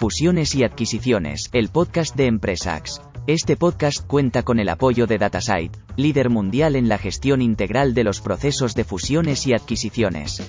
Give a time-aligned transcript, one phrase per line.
[0.00, 3.02] Fusiones y adquisiciones, el podcast de Empresax.
[3.26, 8.04] Este podcast cuenta con el apoyo de Datasite, líder mundial en la gestión integral de
[8.04, 10.42] los procesos de fusiones y adquisiciones.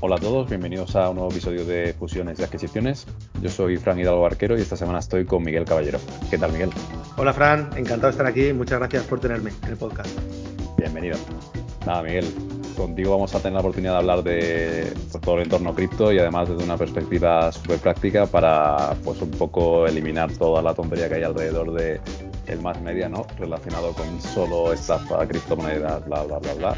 [0.00, 3.06] Hola a todos, bienvenidos a un nuevo episodio de Fusiones y Adquisiciones.
[3.42, 6.00] Yo soy Fran Hidalgo Arquero y esta semana estoy con Miguel Caballero.
[6.30, 6.70] ¿Qué tal, Miguel?
[7.18, 8.54] Hola, Fran, encantado de estar aquí.
[8.54, 10.08] Muchas gracias por tenerme en el podcast.
[10.78, 11.18] Bienvenido.
[11.84, 12.24] Nada, Miguel,
[12.74, 16.18] contigo vamos a tener la oportunidad de hablar de pues, todo el entorno cripto y
[16.18, 21.16] además desde una perspectiva súper práctica para pues un poco eliminar toda la tontería que
[21.16, 22.00] hay alrededor de
[22.46, 23.26] el más media, ¿no?
[23.38, 26.76] Relacionado con solo estafa, criptomonedas, bla, bla, bla, bla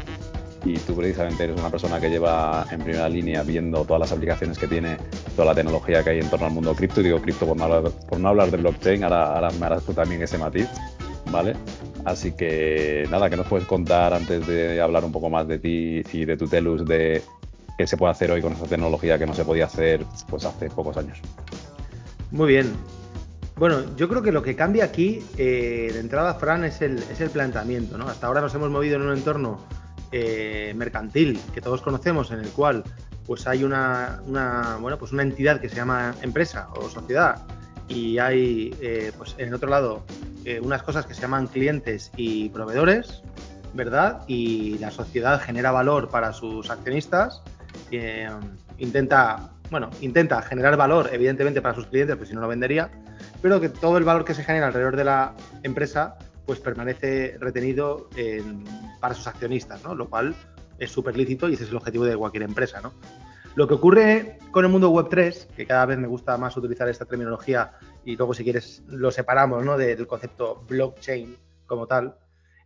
[0.65, 4.57] y tú precisamente eres una persona que lleva en primera línea viendo todas las aplicaciones
[4.57, 4.97] que tiene,
[5.35, 7.65] toda la tecnología que hay en torno al mundo cripto, y digo cripto por no
[7.65, 10.67] hablar, por no hablar de blockchain, ahora, ahora me harás tú también ese matiz,
[11.31, 11.55] ¿vale?
[12.05, 16.03] Así que nada, ¿qué nos puedes contar antes de hablar un poco más de ti
[16.13, 17.23] y de tu Telus de
[17.77, 20.69] qué se puede hacer hoy con esa tecnología que no se podía hacer pues hace
[20.69, 21.19] pocos años?
[22.29, 22.71] Muy bien.
[23.57, 27.21] Bueno, yo creo que lo que cambia aquí eh, de entrada, Fran, es el, es
[27.21, 27.97] el planteamiento.
[27.97, 28.07] ¿no?
[28.07, 29.59] Hasta ahora nos hemos movido en un entorno
[30.11, 32.83] eh, mercantil que todos conocemos, en el cual
[33.25, 34.21] pues hay una,
[34.79, 37.41] bueno, pues una entidad que se llama empresa o sociedad
[37.87, 40.05] y hay eh, pues en el otro lado
[40.45, 43.23] eh, unas cosas que se llaman clientes y proveedores,
[43.73, 44.21] ¿verdad?
[44.27, 47.41] Y la sociedad genera valor para sus accionistas,
[48.77, 52.89] intenta, bueno, intenta generar valor evidentemente para sus clientes, pues si no lo vendería,
[53.41, 58.09] pero que todo el valor que se genera alrededor de la empresa pues permanece retenido
[58.99, 59.95] para sus accionistas, ¿no?
[59.95, 60.35] Lo cual
[60.79, 62.93] es súper lícito y ese es el objetivo de cualquier empresa, ¿no?
[63.55, 66.89] Lo que ocurre con el mundo web 3, que cada vez me gusta más utilizar
[66.89, 67.71] esta terminología
[68.03, 69.77] y luego si quieres lo separamos, ¿no?
[69.77, 72.17] del concepto blockchain como tal.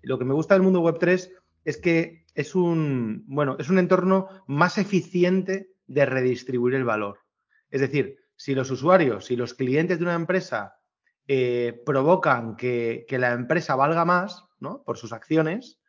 [0.02, 1.32] Lo que me gusta del mundo web 3
[1.64, 7.20] es que es un, bueno, es un entorno más eficiente de redistribuir el valor.
[7.70, 10.80] Es decir, si los usuarios, y los clientes de una empresa
[11.28, 14.82] eh, provocan que, la empresa valga más ¿no?
[14.84, 15.80] por sus acciones,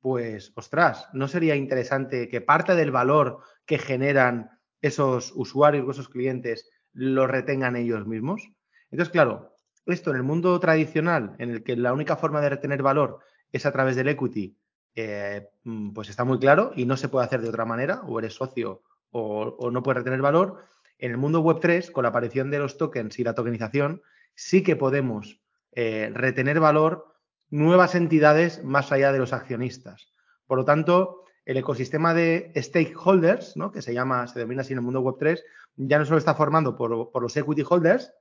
[0.00, 4.50] pues, ostras, ¿no sería interesante que parte del valor que generan
[4.80, 8.50] esos usuarios o esos clientes lo retengan ellos mismos?
[8.90, 9.54] Entonces, claro,
[9.86, 13.20] esto en el mundo tradicional, en el que la única forma de retener valor
[13.52, 14.56] es a través del equity,
[14.94, 18.18] eh, mm, pues está muy claro y no se puede hacer de otra manera, o
[18.18, 18.82] eres socio
[19.12, 20.64] o, no puedes retener valor.
[20.98, 24.02] En el mundo Web3, con la aparición de los tokens y la tokenización,
[24.34, 25.40] sí que podemos
[25.72, 27.14] eh, retener valor
[27.48, 30.12] nuevas entidades más allá de los accionistas.
[30.46, 33.72] Por lo tanto, el ecosistema de stakeholders, ¿no?
[33.72, 35.44] que se llama, se denomina así en el mundo web 3,
[35.78, 38.12] ya no solo está formado por, por, los equity holders,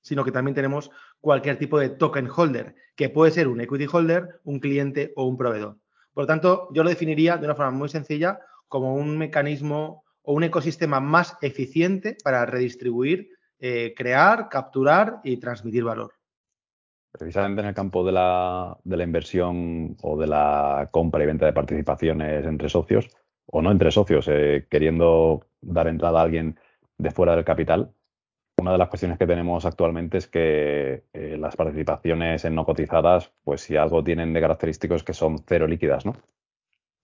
[0.00, 0.90] sino que también tenemos
[1.20, 5.36] cualquier tipo de token holder, que puede ser un equity holder, un cliente o un
[5.36, 5.78] proveedor.
[6.12, 10.32] Por lo tanto, yo lo definiría de una forma muy sencilla como un mecanismo o
[10.32, 13.28] un ecosistema más eficiente para redistribuir
[13.60, 16.12] eh, crear, capturar y transmitir valor.
[17.16, 22.44] Precisamente en el campo de la, inversión o de la compra y venta de participaciones
[22.44, 23.08] entre socios,
[23.46, 26.58] o no entre socios, eh, queriendo dar entrada a alguien
[26.98, 27.94] de fuera del capital,
[28.56, 33.32] una de las cuestiones que tenemos actualmente es que eh, las participaciones en no cotizadas,
[33.44, 36.14] pues si algo tienen de característicos que son cero líquidas, ¿no?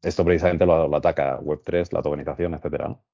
[0.03, 3.05] Esto precisamente lo, lo ataca Web3, la tokenización, etcétera, ¿no?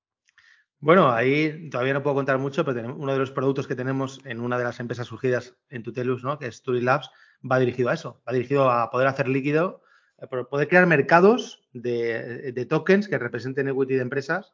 [0.79, 4.41] Bueno, ahí todavía no puedo contar mucho, pero uno de los productos que tenemos en
[4.41, 6.39] una de las empresas surgidas en Tutelus, ¿no?
[6.39, 7.11] que es Turi Labs,
[7.51, 9.83] va dirigido a eso, va dirigido a poder hacer líquido,
[10.19, 14.53] eh, poder crear mercados de, tokens que representen equity de empresas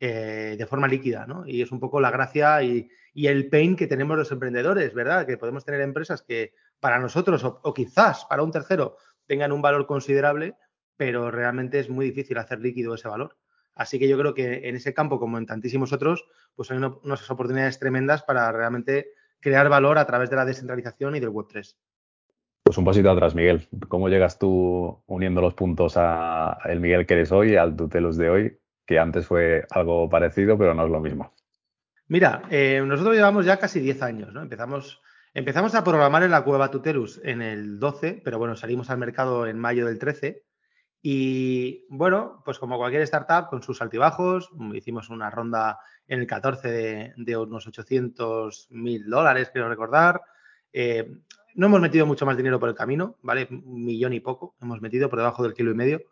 [0.00, 1.46] eh, de forma líquida, ¿no?
[1.46, 5.26] Y es un poco la gracia y, el pain que tenemos los emprendedores, ¿verdad?
[5.26, 9.86] Que podemos tener empresas que para nosotros o quizás para un tercero tengan un valor
[9.86, 10.54] considerable,
[10.96, 13.36] pero realmente es muy difícil hacer líquido ese valor.
[13.78, 16.26] Así que yo creo que en ese campo, como en tantísimos otros,
[16.56, 21.20] pues hay unas oportunidades tremendas para realmente crear valor a través de la descentralización y
[21.20, 21.76] del Web3.
[22.64, 23.68] Pues un pasito atrás, Miguel.
[23.86, 28.28] ¿Cómo llegas tú uniendo los puntos a el Miguel que eres hoy, al Tutelus de
[28.28, 31.32] hoy, que antes fue algo parecido, pero no es lo mismo?
[32.08, 34.42] Mira, eh, nosotros llevamos ya casi 10 años, ¿no?
[34.42, 35.00] Empezamos,
[35.34, 39.46] empezamos a programar en la cueva Tutelus en el 12, pero bueno, salimos al mercado
[39.46, 40.47] en mayo del 13
[41.00, 47.14] Y bueno, pues como cualquier startup, con sus altibajos, hicimos una ronda en el 14
[47.16, 50.22] de, unos 800 mil dólares, quiero recordar.
[50.72, 51.08] Eh,
[51.54, 53.48] no hemos metido mucho más dinero por el camino, ¿vale?
[53.50, 56.02] Un millón y poco hemos metido por debajo del kilo y medio,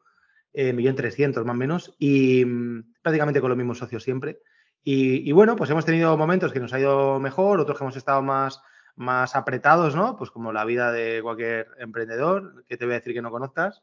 [0.53, 4.41] eh, millón trescientos más o menos, y mm, prácticamente con los mismos socios siempre.
[4.88, 8.23] Y, bueno, pues hemos tenido momentos que nos ha ido mejor, otros que hemos estado
[8.23, 8.62] más,
[8.94, 10.17] más apretados, ¿no?
[10.17, 13.83] Pues como la vida de cualquier emprendedor, que te voy a decir que no conozcas.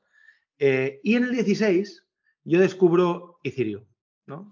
[0.60, 2.04] Eh, y en el 16
[2.44, 3.86] yo descubro Ethereum,
[4.26, 4.52] ¿no?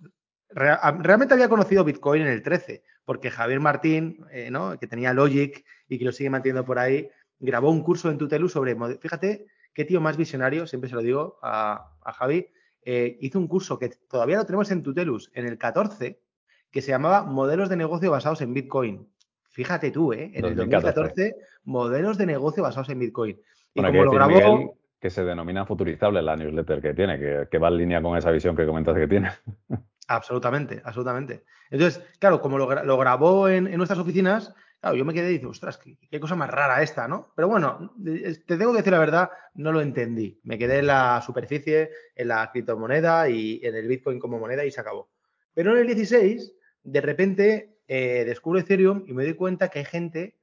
[0.54, 4.78] realmente había conocido Bitcoin en el 13, porque Javier Martín, eh, ¿no?
[4.78, 7.10] que tenía Logic y que lo sigue manteniendo por ahí,
[7.40, 11.40] grabó un curso en Tutelu sobre, fíjate, qué tío más visionario, siempre se lo digo
[11.42, 12.48] a, Javi,
[12.84, 16.20] eh, hizo un curso que todavía lo tenemos en Tutelus, en el 14,
[16.70, 19.08] que se llamaba Modelos de negocio basados en Bitcoin.
[19.50, 20.32] Fíjate tú, ¿eh?
[20.34, 23.42] En el 2014, modelos de negocio basados en Bitcoin.
[23.74, 24.78] Y como lo grabó...
[25.02, 28.56] que se denomina futurizable la newsletter que tiene, que, va en línea con esa visión
[28.56, 29.32] que comentas que tiene.
[30.08, 31.46] Absolutamente, absolutamente.
[31.70, 35.78] Entonces, claro, como lo, grabó en, nuestras oficinas, claro, yo me quedé y dije, ostras,
[35.78, 37.32] qué, cosa más rara esta, ¿no?
[37.34, 40.38] Pero bueno, te tengo que decir la verdad, no lo entendí.
[40.44, 44.72] Me quedé en la superficie, en la criptomoneda y en el Bitcoin como moneda y
[44.72, 45.10] se acabó.
[45.54, 46.54] Pero en el 16,
[46.84, 50.36] de repente, eh, descubro Ethereum y me doy cuenta que hay gente,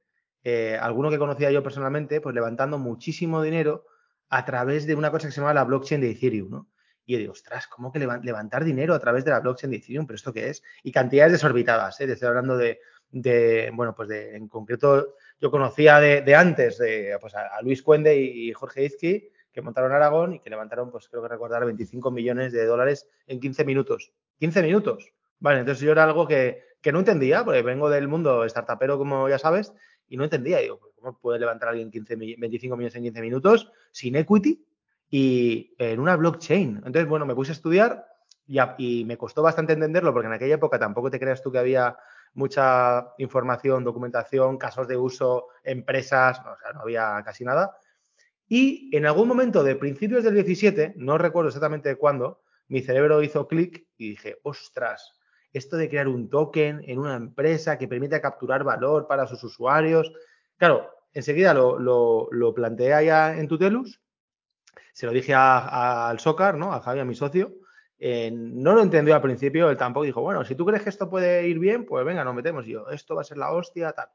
[0.43, 3.85] eh, alguno que conocía yo personalmente, pues levantando muchísimo dinero
[4.29, 6.65] a través de una cosa que se llama la blockchain de Ethereum.
[7.05, 10.05] Y yo digo, ostras, ¿cómo que levantar dinero a través de la blockchain de Ethereum?
[10.05, 10.63] ¿Pero esto qué es?
[10.83, 12.11] Y cantidades desorbitadas, ¿eh?
[12.11, 12.79] Estoy hablando de,
[13.73, 18.53] bueno, pues de, en concreto, yo conocía de, antes de, pues a, Luis Cuende y
[18.53, 22.65] Jorge Izqui, que montaron Aragón y que levantaron, pues creo que recordar, 25 millones de
[22.65, 24.11] dólares en 15 minutos.
[24.39, 25.11] 15 minutos.
[25.39, 29.39] Vale, entonces yo era algo que, no entendía, porque vengo del mundo startupero, como ya
[29.39, 29.73] sabes,
[30.09, 30.59] y no entendía.
[30.59, 34.65] Digo, ¿cómo puede levantar alguien 15, 25 millones en 15 minutos sin equity?
[35.09, 36.77] y en una blockchain.
[36.77, 38.05] Entonces, bueno, me puse a estudiar
[38.45, 41.97] y, me costó bastante entenderlo porque en aquella época tampoco te creas tú que había
[42.33, 47.77] mucha información, documentación, casos de uso, empresas, o sea, no había casi nada.
[48.47, 53.47] Y en algún momento de principios del 17, no recuerdo exactamente cuándo, mi cerebro hizo
[53.47, 55.18] clic y dije, ostras,
[55.53, 60.11] esto de crear un token en una empresa que permite capturar valor para sus usuarios.
[60.57, 64.01] Claro, enseguida lo, lo, lo planteé allá en Tutelus
[64.99, 66.73] se lo dije al Socar, ¿no?
[66.73, 67.53] A Javi, a mi socio.
[67.97, 71.09] Eh, no lo entendió al principio, él tampoco dijo, bueno, si tú crees que esto
[71.09, 72.65] puede ir bien, pues venga, nos metemos.
[72.65, 74.09] yo, esto va a ser la hostia, tal.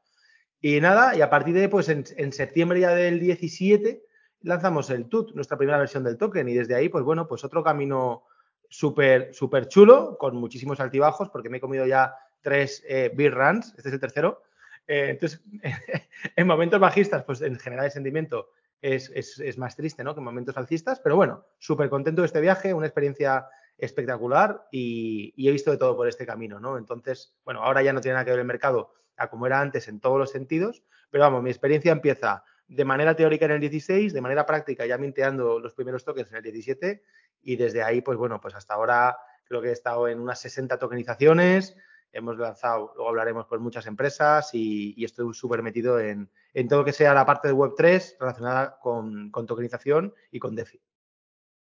[0.61, 4.03] Y nada, y a partir de, pues en, septiembre ya del 17,
[4.41, 6.47] lanzamos el TUT, nuestra primera versión del token.
[6.49, 8.25] Y desde ahí, pues bueno, pues otro camino
[8.75, 13.73] súper, súper chulo, con muchísimos altibajos, porque me he comido ya tres eh, beer runs,
[13.77, 14.43] este es el tercero.
[14.85, 15.41] Eh, entonces,
[16.35, 18.49] en momentos bajistas, pues en general el sentimiento
[18.81, 20.13] es, más triste, ¿no?
[20.13, 25.51] Que momentos alcistas, pero bueno, súper contento de este viaje, una experiencia espectacular y, he
[25.51, 26.77] visto de todo por este camino, ¿no?
[26.77, 29.87] Entonces, bueno, ahora ya no tiene nada que ver el mercado a como era antes
[29.87, 34.11] en todos los sentidos, pero vamos, mi experiencia empieza de manera teórica en el 16,
[34.11, 37.03] de manera práctica ya minteando los primeros tokens en el 17
[37.45, 40.77] y desde ahí, pues bueno, pues hasta ahora creo que he estado en unas 60
[40.79, 41.77] tokenizaciones,
[42.11, 46.29] hemos lanzado, luego hablaremos con muchas empresas y, estoy súper metido en,
[46.67, 50.81] todo lo que sea la parte de Web3 relacionada con, tokenización y con DeFi.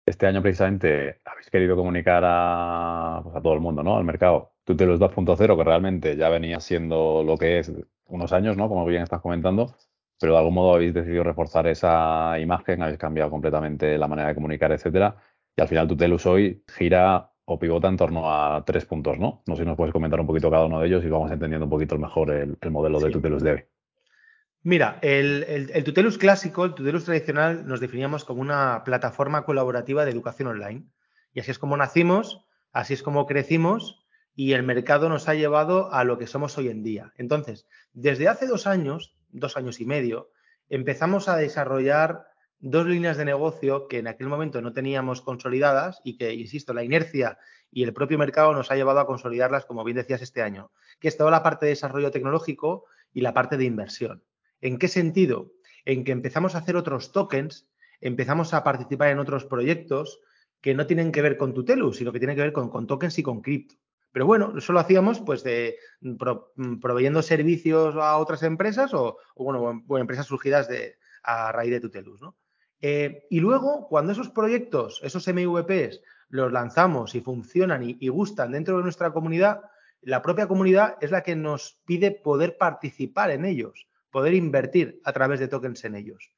[0.06, 3.96] Este año precisamente habéis querido comunicar a, pues, todo el mundo, ¿no?
[3.96, 4.54] Al mercado.
[4.64, 7.72] Tú te los 2.0, que realmente ya venía siendo lo que es
[8.06, 8.68] unos años, ¿no?
[8.70, 9.76] Como bien estás comentando,
[10.20, 14.36] pero de algún modo habéis decidido reforzar esa imagen, habéis cambiado completamente la manera de
[14.36, 15.16] comunicar, etcétera.
[15.60, 19.44] Y al final Tutelus hoy gira o pivota en torno a tres puntos, ¿no?
[19.46, 21.66] No sé si nos puedes comentar un poquito cada uno de ellos y vamos entendiendo
[21.66, 23.68] un poquito mejor el, modelo de Tutelus Dev.
[24.64, 30.48] Mira, el, Tutelus clásico, el Tutelus tradicional, nos definíamos como una plataforma colaborativa de educación
[30.48, 30.86] online.
[31.34, 35.92] Y así es como nacimos, así es como crecimos y el mercado nos ha llevado
[35.92, 37.12] a lo que somos hoy en día.
[37.18, 40.32] Entonces, desde hace dos años, dos años y medio,
[40.70, 42.29] empezamos a desarrollar
[42.60, 46.84] dos líneas de negocio que en aquel momento no teníamos consolidadas y que, insisto, la
[46.84, 47.38] inercia
[47.72, 51.08] y el propio mercado nos ha llevado a consolidarlas, como bien decías, este año, que
[51.08, 54.24] es toda la parte de desarrollo tecnológico y la parte de inversión.
[54.62, 55.52] ¿En qué sentido?
[55.86, 57.68] En que empezamos a hacer otros tokens,
[58.02, 60.20] empezamos a participar en otros proyectos
[60.62, 63.24] que no tienen que ver con Tutelus, sino que tienen que ver con, tokens y
[63.24, 63.76] con cripto.
[64.12, 65.78] Pero bueno, eso lo hacíamos pues de
[66.82, 72.36] proveyendo servicios a otras empresas o, bueno, empresas surgidas de, a raíz de Tutelus, ¿no?
[72.82, 78.78] Eh, y luego, cuando esos proyectos, esos MVPs, los lanzamos y funcionan y, gustan dentro
[78.78, 79.62] de nuestra comunidad,
[80.02, 85.12] la propia comunidad es la que nos pide poder participar en ellos, poder invertir a
[85.12, 86.32] través de tokens en ellos.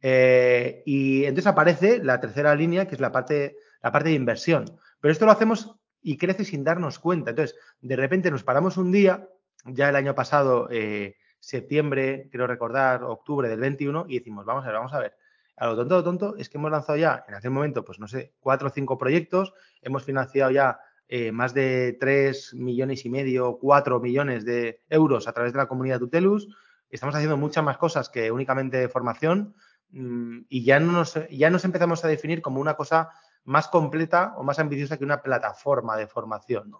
[0.00, 4.64] Eh, y entonces aparece la tercera línea, que es la parte, la parte de inversión.
[5.00, 7.30] Pero esto lo hacemos y crece sin darnos cuenta.
[7.30, 9.28] Entonces, de repente nos paramos un día,
[9.64, 14.66] ya el año pasado, eh, septiembre, quiero recordar, octubre del 21, y decimos, vamos a
[14.66, 15.14] ver, vamos a ver.
[15.56, 18.08] A lo tonto, lo tonto es que hemos lanzado ya, en aquel momento, pues no
[18.08, 23.58] sé, cuatro o cinco proyectos, hemos financiado ya eh, más de tres millones y medio,
[23.58, 26.48] cuatro millones de euros a través de la comunidad Tutelus.
[26.88, 29.54] Estamos haciendo muchas más cosas que únicamente formación
[29.90, 33.10] mm, y ya, no nos, ya nos empezamos a definir como una cosa
[33.44, 36.74] más completa o más ambiciosa que una plataforma de formación.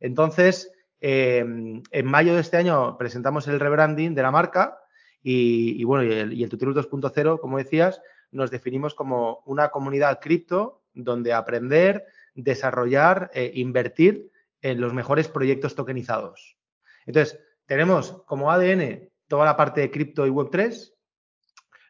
[0.00, 4.78] Entonces, em, en mayo de este año presentamos el rebranding de la marca
[5.22, 11.32] y, bueno, y el, y 2.0, como decías, nos definimos como una comunidad cripto donde
[11.32, 12.04] aprender,
[12.34, 14.30] desarrollar, e invertir
[14.60, 16.56] en los mejores proyectos tokenizados.
[17.06, 20.94] Entonces, tenemos como ADN toda la parte de cripto y Web3.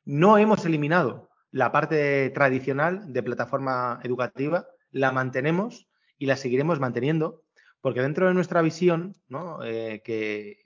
[0.04, 7.42] No hemos eliminado la parte tradicional de plataforma educativa la mantenemos y la seguiremos manteniendo,
[7.80, 9.14] porque dentro de nuestra visión.
[9.64, 10.64] Eh, que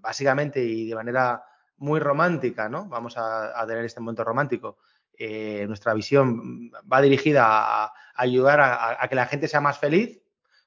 [0.00, 1.42] básicamente y de manera
[1.78, 2.86] muy romántica, ¿no?
[2.88, 4.78] Vamos a, tener este momento romántico.
[5.18, 7.44] Eh, nuestra visión va dirigida
[7.84, 10.22] a, ayudar a, que la gente sea más feliz.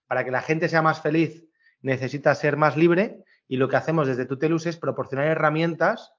[0.08, 1.46] Para que la gente sea más feliz
[1.82, 6.13] necesita ser más libre y lo que hacemos desde Tutelus es proporcionar herramientas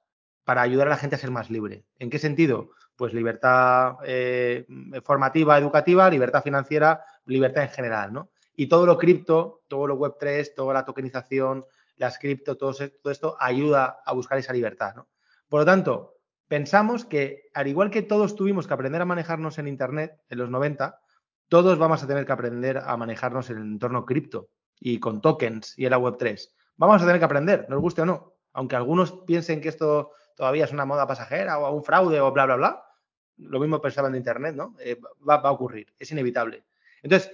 [0.45, 1.85] para ayudar a la gente a ser más libre.
[1.99, 2.71] ¿En qué sentido?
[3.01, 4.67] pues libertad eh,
[5.03, 8.29] formativa, educativa, libertad financiera, libertad en general, ¿no?
[8.55, 11.65] Y todo lo cripto, todo lo Web3, toda la tokenización,
[11.97, 12.77] las cripto, todo,
[13.11, 15.09] esto ayuda a buscar esa libertad, ¿no?
[15.49, 16.17] Por lo tanto,
[16.51, 20.51] pensamos que al igual que todos tuvimos que aprender a manejarnos en Internet en los
[20.51, 21.01] 90,
[21.49, 24.49] todos vamos a tener que aprender a manejarnos en el entorno cripto
[24.81, 26.51] y con tokens y en la Web3.
[26.77, 28.35] Vamos a tener que aprender, nos guste o no.
[28.53, 32.47] Aunque algunos piensen que esto todavía es una moda pasajera o un fraude o bla,
[32.47, 32.85] bla, bla,
[33.37, 34.75] lo mismo pensaban de Internet, ¿no?
[34.81, 36.65] Eh, va, a ocurrir, es inevitable.
[37.01, 37.31] Entonces,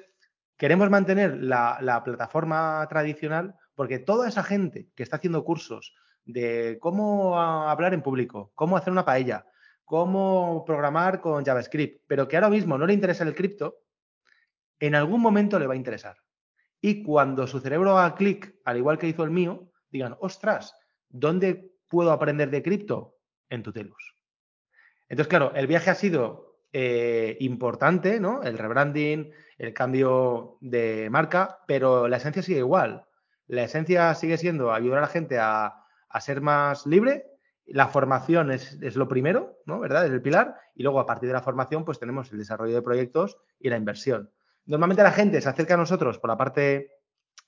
[0.59, 5.95] queremos mantener la, plataforma tradicional porque toda esa gente que está haciendo cursos
[6.27, 9.47] de cómo hablar en público, cómo hacer una paella,
[9.85, 13.79] cómo programar con JavaScript, pero que ahora mismo no le interesa el cripto,
[14.81, 16.19] en algún momento le va a interesar.
[16.81, 20.75] Y cuando su cerebro haga clic, al igual que hizo el mío, digan, ostras,
[21.09, 23.17] ¿dónde puedo aprender de cripto?
[23.49, 24.17] En Tutelus.
[25.09, 28.43] Entonces, claro, el viaje ha sido eh, importante, ¿no?
[28.43, 33.07] El rebranding, el cambio de marca, pero la esencia sigue igual.
[33.47, 35.86] La esencia sigue siendo ayudar a la gente a,
[36.21, 37.27] ser más libre.
[37.67, 39.81] La formación es, lo primero, ¿no?
[39.81, 40.07] ¿Verdad?
[40.07, 40.57] Es el pilar.
[40.75, 43.77] Y luego, a partir de la formación, pues tenemos el desarrollo de proyectos y la
[43.77, 44.31] inversión.
[44.67, 46.93] Normalmente la gente se acerca a nosotros por la parte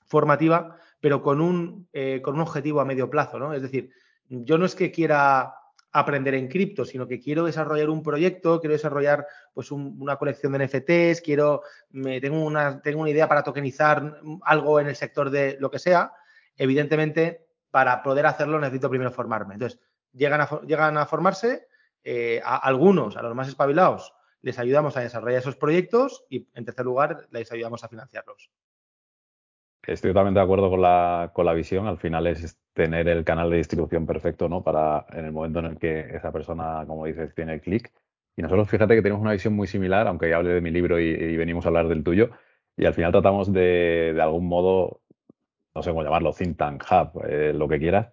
[0.05, 3.53] formativa, pero con un, eh, con un objetivo a medio plazo, ¿no?
[3.53, 3.91] Es decir,
[4.27, 5.53] yo no es que quiera
[5.91, 10.65] aprender en cripto, sino que quiero desarrollar un proyecto, quiero desarrollar pues una colección de
[10.65, 15.57] NFTs, quiero, me, tengo, una, tengo una idea para tokenizar algo en el sector de
[15.59, 16.11] lo que sea.
[16.55, 19.55] Evidentemente, para poder hacerlo necesito primero formarme.
[19.55, 19.79] Entonces,
[20.13, 21.67] llegan a, llegan a formarse,
[22.03, 26.65] eh, a algunos, a los más espabilados, les ayudamos a desarrollar esos proyectos y, en
[26.65, 28.49] tercer lugar, les ayudamos a financiarlos.
[29.83, 31.87] Estoy totalmente de acuerdo con la, con la visión.
[31.87, 34.63] Al final es tener el canal de distribución perfecto, ¿no?
[34.63, 37.91] Para en el momento en el que esa persona, como dices, tiene el clic.
[38.35, 40.99] Y nosotros, fíjate que tenemos una visión muy similar, aunque ya hablé de mi libro
[40.99, 42.29] y, venimos a hablar del tuyo.
[42.77, 45.01] Y al final tratamos de, de algún modo,
[45.75, 48.11] no sé cómo llamarlo, think tank, hub, eh, lo que quieras,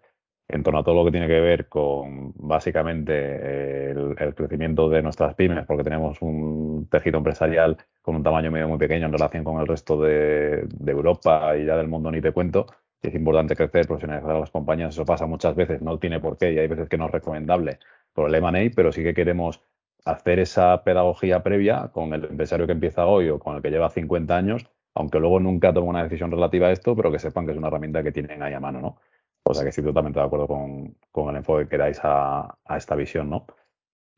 [0.48, 5.34] en torno a todo lo que tiene que ver con básicamente el, crecimiento de nuestras
[5.34, 9.60] pymes, porque tenemos un tejido empresarial con un tamaño medio muy pequeño en relación con
[9.60, 12.66] el resto de, Europa y ya del mundo ni te cuento.
[13.02, 16.52] es importante crecer, profesionalizar a las compañías, eso pasa muchas veces, no tiene por qué
[16.52, 17.78] y hay veces que no es recomendable
[18.12, 19.62] por el M&A, pero sí que queremos
[20.04, 23.90] hacer esa pedagogía previa con el empresario que empieza hoy o con el que lleva
[23.90, 27.52] 50 años, aunque luego nunca tome una decisión relativa a esto, pero que sepan que
[27.52, 28.96] es una herramienta que tienen ahí a mano, ¿no?
[29.44, 33.28] O sea que estoy totalmente de acuerdo con, el enfoque que dais a, esta visión,
[33.28, 33.46] ¿no?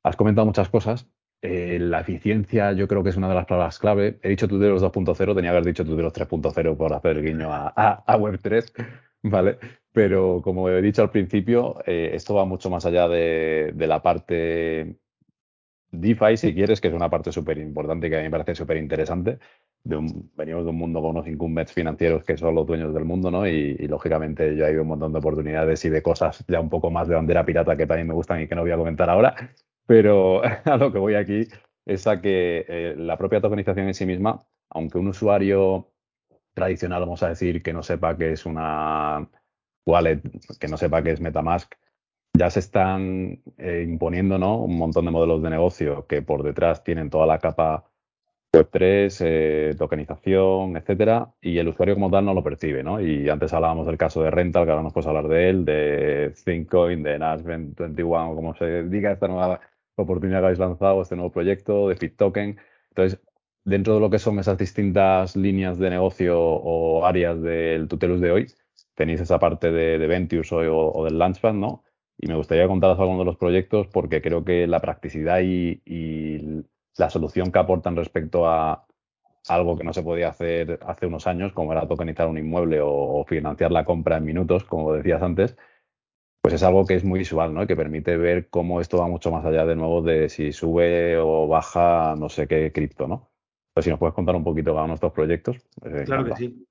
[0.04, 1.08] Has comentado muchas cosas.
[1.42, 4.20] Eh, la eficiencia yo creo que es una de las palabras clave.
[4.22, 8.16] He dicho Tuteros 2.0, tenía que haber dicho Tuteros 3.0 por hacer el guiño a,
[8.16, 8.72] Web3,
[9.24, 9.58] ¿vale?
[9.92, 14.00] Pero como he dicho al principio, eh, esto va mucho más allá de, de la
[14.00, 14.96] parte
[15.90, 18.76] DeFi, si quieres, que es una parte súper importante que a mí me parece súper
[18.76, 19.38] interesante.
[19.88, 23.46] Venimos de un mundo con unos incumbents financieros que son los dueños del mundo, ¿no?
[23.46, 27.08] Y, lógicamente yo ido un montón de oportunidades y de cosas ya un poco más
[27.08, 29.34] de bandera pirata que también me gustan y que no voy a comentar ahora.
[29.86, 31.48] Pero a lo que voy aquí
[31.86, 34.40] es a que eh, la propia tokenización en sí misma,
[34.70, 35.88] aunque un usuario
[36.54, 39.28] tradicional, vamos a decir, que no sepa que es una
[39.86, 40.20] wallet,
[40.60, 41.72] que no sepa que es Metamask,
[42.36, 44.58] ya se están eh, imponiendo ¿no?
[44.62, 47.87] un montón de modelos de negocio que por detrás tienen toda la capa
[48.52, 53.00] Web3, eh, tokenización, etcétera, y el usuario como tal no lo percibe, ¿no?
[53.00, 56.34] Y antes hablábamos del caso de Rental, que ahora nos puedes hablar de él, de
[56.44, 59.60] ThinkCoin, de Nash 21, o como se diga esta nueva
[59.96, 62.58] oportunidad que habéis lanzado, este nuevo proyecto de FitToken.
[62.90, 63.20] Entonces,
[63.64, 68.30] dentro de lo que son esas distintas líneas de negocio o áreas del Tutelus de
[68.32, 68.46] hoy,
[68.94, 70.58] tenéis esa parte de, de Ventures o,
[70.92, 71.84] o, del Launchpad, ¿no?
[72.18, 76.64] Y me gustaría contaros algunos de los proyectos porque creo que la practicidad y, y
[76.98, 78.86] la solución que aportan respecto a
[79.48, 83.24] algo que no se podía hacer hace unos años, como era tokenizar un inmueble o,
[83.26, 85.56] financiar la compra en minutos, como decías antes,
[86.42, 87.62] pues es algo que es muy visual, ¿no?
[87.62, 91.16] Y que permite ver cómo esto va mucho más allá de nuevo de si sube
[91.18, 93.30] o baja no sé qué cripto, ¿no?
[93.72, 95.56] Pues si nos puedes contar un poquito cada uno de estos proyectos.
[95.80, 96.66] Pues claro que sí.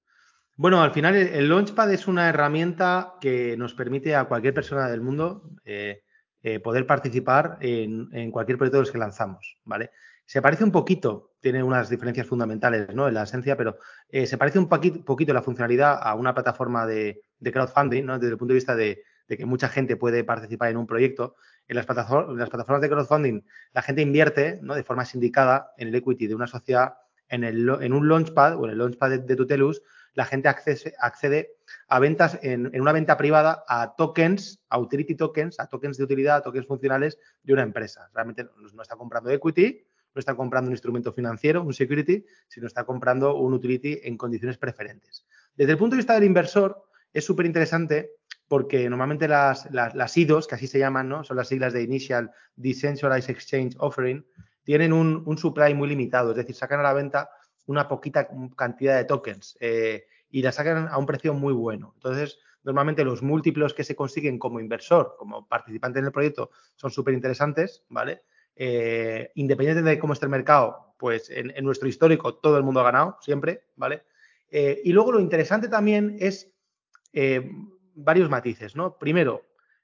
[0.56, 5.02] Bueno, al final el Launchpad es una herramienta que nos permite a cualquier persona del
[5.02, 6.02] mundo eh,
[6.42, 9.92] eh, poder participar en, en, cualquier proyecto de los que lanzamos, ¿vale?
[10.28, 13.08] Se parece un poquito, tiene unas diferencias fundamentales ¿no?
[13.08, 13.78] en la esencia, pero
[14.10, 18.20] eh, se parece un poquito, la funcionalidad a una plataforma de, crowdfunding, ¿no?
[18.20, 21.38] desde el punto de vista de, que mucha gente puede participar en un proyecto.
[21.70, 23.42] En las, plataformas, de crowdfunding,
[23.72, 24.76] la gente invierte ¿no?
[24.76, 26.96] de forma sindicada en el equity de una sociedad
[27.30, 29.82] en, un launchpad o en el launchpad de, de Tutelus,
[30.14, 31.56] la gente accede,
[31.88, 36.04] a ventas en, en, una venta privada a tokens, a utility tokens, a tokens de
[36.04, 38.10] utilidad, a tokens funcionales de una empresa.
[38.14, 39.86] Realmente no está comprando equity,
[40.18, 44.58] no está comprando un instrumento financiero, un security, sino está comprando un utility en condiciones
[44.58, 45.28] preferentes.
[45.56, 46.84] Desde el punto de vista del inversor,
[47.14, 48.14] es súper interesante
[48.48, 51.24] porque normalmente las, las, las, IDOs, que así se llaman, ¿no?
[51.24, 54.26] son las siglas de Initial Decentralized Exchange Offering,
[54.64, 57.30] tienen un, supply muy limitado, es decir, sacan a la venta
[57.68, 61.92] una poquita cantidad de tokens eh, y la sacan a un precio muy bueno.
[61.96, 66.90] Entonces, normalmente los múltiplos que se consiguen como inversor, como participante en el proyecto, son
[66.90, 68.24] súper interesantes, ¿vale?
[68.60, 72.86] Eh, independiente de cómo esté el mercado, pues en, nuestro histórico todo el mundo ha
[72.86, 74.04] ganado, siempre, ¿vale?
[74.50, 76.52] Eh, y luego lo interesante también es
[77.14, 77.52] eh,
[77.94, 78.98] varios matices, ¿no?
[78.98, 79.44] Primero,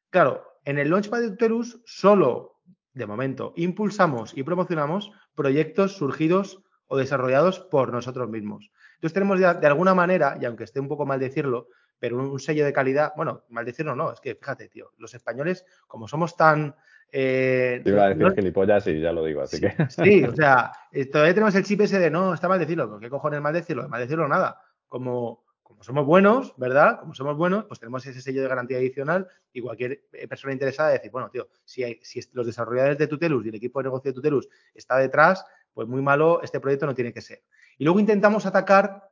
[0.10, 2.62] claro, en el Launchpad de Tutelus solo,
[2.94, 8.72] de momento, impulsamos y promocionamos proyectos surgidos o desarrollados por nosotros mismos.
[8.96, 11.68] Entonces tenemos de, alguna manera, y aunque esté un poco mal decirlo,
[12.00, 15.64] pero un, sello de calidad, bueno, mal decirlo no, es que fíjate, tío, los españoles,
[15.88, 16.76] como somos tan...
[17.16, 19.88] Eh, Te iba a decir no, gilipollas y ya lo digo, así sí, que...
[19.88, 23.08] Sí, o sea, eh, todavía tenemos el chip ese de no, está mal decirlo, ¿qué
[23.08, 23.88] cojones mal decirlo?
[23.88, 24.60] Mal decirlo nada.
[24.88, 27.00] Como, como somos buenos, ¿verdad?
[27.00, 30.90] Como somos buenos, pues tenemos ese sello de garantía adicional y cualquier eh, persona interesada
[30.90, 33.84] de decir, bueno, tío, si, hay, si los desarrolladores de Tutelus y el equipo de
[33.84, 37.44] negocio de Tutelus está detrás, pues muy malo este proyecto no tiene que ser.
[37.78, 39.08] Y luego intentamos atacar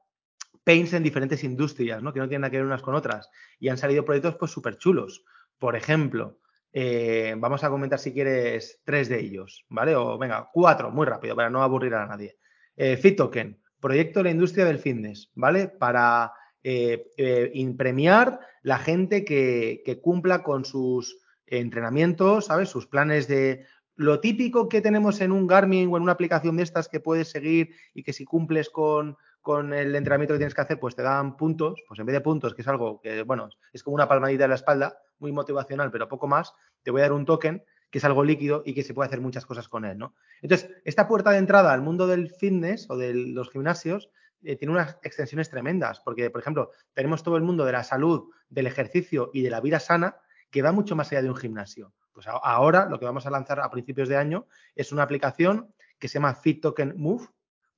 [0.64, 2.12] paints en diferentes industrias, ¿no?
[2.14, 3.30] Que no tienen nada que ver unas con otras.
[3.60, 5.24] Y han salido proyectos pues súper chulos.
[5.60, 6.40] Por ejemplo,
[6.74, 9.96] eh, vamos a comentar si quieres tres de ellos, ¿vale?
[9.96, 12.38] O venga, cuatro, muy rápido, para no aburrir a nadie.
[12.76, 15.68] Eh, FitToken, proyecto de la industria del fitness, ¿vale?
[15.68, 16.32] Para
[16.64, 22.70] eh, eh, premiar la gente que, que, cumpla con sus entrenamientos, ¿sabes?
[22.70, 23.66] Sus planes de...
[23.96, 27.30] Lo típico que tenemos en un Garmin o en una aplicación de estas que puedes
[27.30, 31.02] seguir y que si cumples con, con el entrenamiento que tienes que hacer, pues te
[31.02, 34.08] dan puntos, pues en vez de puntos, que es algo que, bueno, es como una
[34.08, 37.64] palmadita en la espalda, muy motivacional, pero poco más, te voy a dar un token
[37.90, 40.16] que es algo líquido y que se puede hacer muchas cosas con él, ¿no?
[40.42, 44.10] Entonces, esta puerta de entrada al mundo del fitness o de los gimnasios
[44.44, 48.30] eh, tiene unas extensiones tremendas, porque, por ejemplo, tenemos todo el mundo de la salud,
[48.50, 50.18] del ejercicio y de la vida sana
[50.50, 51.94] que va mucho más allá de un gimnasio.
[52.14, 56.08] Pues ahora lo que vamos a lanzar a principios de año es una aplicación que
[56.08, 57.28] se llama Fit Token Move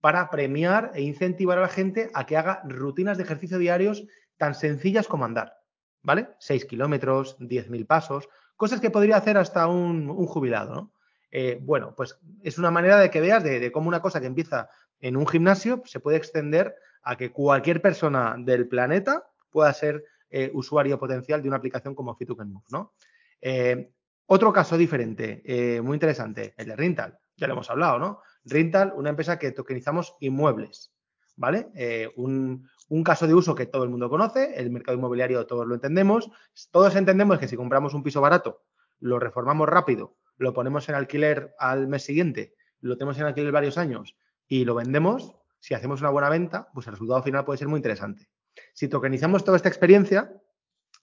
[0.04, 4.04] para premiar e incentivar a la gente a que haga rutinas de ejercicio diarios
[4.36, 5.54] tan sencillas como andar,
[6.02, 6.28] ¿vale?
[6.39, 10.92] 6 kilómetros, 10.000 pasos, cosas que podría hacer hasta un, jubilado.
[11.32, 14.68] Eh, bueno, pues es una manera de que veas de, cómo una cosa que empieza
[15.00, 20.52] en un gimnasio se puede extender a que cualquier persona del planeta pueda ser eh,
[20.54, 22.89] usuario potencial de una aplicación como Fit Move.
[23.39, 23.89] Eh,
[24.26, 28.22] otro caso diferente, muy interesante, el de Rental, ya lo hemos hablado, ¿no?
[28.45, 30.93] Rental, una empresa que tokenizamos inmuebles,
[31.36, 31.69] ¿vale?
[32.15, 35.75] Un, un, caso de uso que todo el mundo conoce, el mercado inmobiliario todos lo
[35.75, 36.29] entendemos,
[36.71, 38.63] todos entendemos que si compramos un piso barato,
[38.99, 43.77] lo reformamos rápido, lo ponemos en alquiler al mes siguiente, lo tenemos en alquiler varios
[43.77, 44.15] años
[44.47, 47.77] y lo vendemos, si hacemos una buena venta, pues el resultado final puede ser muy
[47.77, 48.29] interesante.
[48.73, 50.32] Si tokenizamos toda esta experiencia,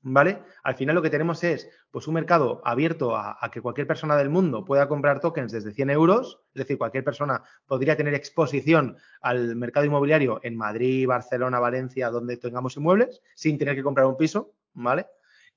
[0.03, 0.43] ¿vale?
[0.63, 4.31] Al final lo que tenemos es pues un mercado abierto a, que cualquier persona del
[4.31, 9.57] mundo pueda comprar tokens desde 100 euros, es decir, cualquier persona podría tener exposición al
[9.57, 14.53] mercado inmobiliario en Madrid, Barcelona, Valencia, donde tengamos inmuebles, sin tener que comprar un piso,
[14.75, 15.07] ¿vale?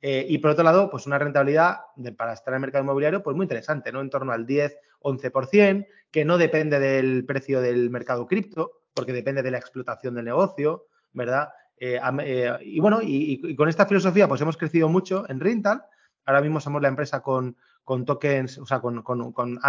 [0.01, 1.77] Eh, y por otro lado, pues una rentabilidad
[2.17, 4.01] para estar en el mercado inmobiliario, pues muy interesante, ¿no?
[4.01, 9.41] En torno al 10, 11%, que no depende del precio del mercado cripto, porque depende
[9.41, 11.49] de la explotación del negocio, ¿verdad?
[11.85, 15.83] Eh, eh, y bueno, y, con esta filosofía, pues hemos crecido mucho en Rental.
[16.25, 19.59] Ahora mismo somos la empresa con, con tokens, o sea, con, con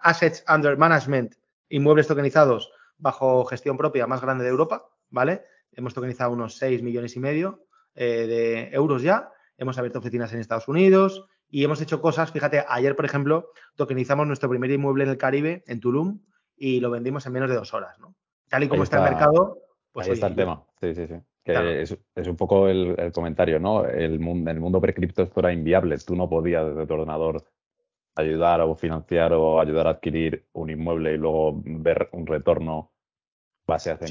[0.00, 1.34] assets under management,
[1.68, 5.42] inmuebles tokenizados bajo gestión propia más grande de Europa, ¿vale?
[5.72, 10.68] Hemos tokenizado unos 6 millones y medio de euros ya hemos abierto oficinas en Estados
[10.68, 12.32] Unidos y hemos hecho cosas.
[12.32, 16.20] Fíjate, ayer, por ejemplo, tokenizamos nuestro primer inmueble en el Caribe, en Tulum,
[16.56, 18.14] y lo vendimos en menos de dos horas, ¿no?
[18.48, 19.58] Tal y como está, el mercado,
[19.92, 20.06] pues.
[20.06, 20.64] Ahí está el tema.
[20.80, 21.14] Sí, sí, sí.
[21.48, 23.86] Es, un poco el, comentario, ¿no?
[23.86, 25.96] El mundo, el mundo pre-cripto esto era inviable.
[25.98, 27.44] Tú no podías desde tu ordenador
[28.14, 32.92] ayudar o financiar o ayudar a adquirir un inmueble y luego ver un retorno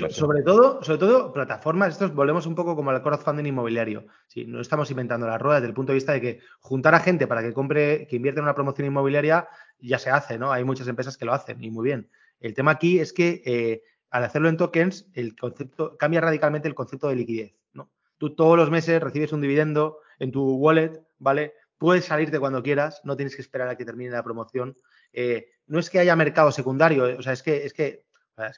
[0.10, 4.06] sobre todo, sobre todo, plataformas, estos volvemos un poco como al crowdfunding inmobiliario.
[4.28, 7.00] Sí, no estamos inventando la rueda desde el punto de vista de que juntar a
[7.00, 9.48] gente para que compre, que invierta en una promoción inmobiliaria,
[9.80, 10.52] ya se hace, ¿no?
[10.52, 12.08] Hay muchas empresas que lo hacen y muy bien.
[12.40, 16.76] El tema aquí es que eh, al hacerlo en tokens, el concepto cambia radicalmente el
[16.76, 17.92] concepto de liquidez, ¿no?
[18.18, 21.54] Tú todos los meses recibes un dividendo en tu wallet, ¿vale?
[21.78, 24.78] Puedes salirte cuando quieras, no tienes que esperar a que termine la promoción.
[25.14, 28.08] Eh, no es que haya mercado secundario, o sea, es que, es que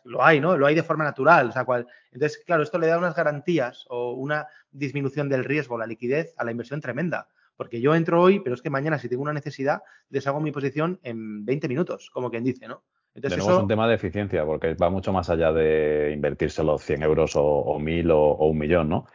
[0.03, 0.57] lo hay, ¿no?
[0.57, 1.49] Lo hay de forma natural.
[1.49, 1.87] O sea, cual...
[2.11, 6.43] Entonces, claro, esto le da unas garantías o una disminución del riesgo, la liquidez, a
[6.43, 7.27] la inversión tremenda.
[7.55, 10.99] Porque yo entro hoy, pero es que mañana, si tengo una necesidad, deshago mi posición
[11.03, 12.83] en 20 minutos, como quien dice, ¿no?
[13.15, 17.33] Entonces, es un tema de eficiencia, porque va mucho más allá de invertírselo 100 euros
[17.35, 19.05] o, 1000 o, un millón, ¿no?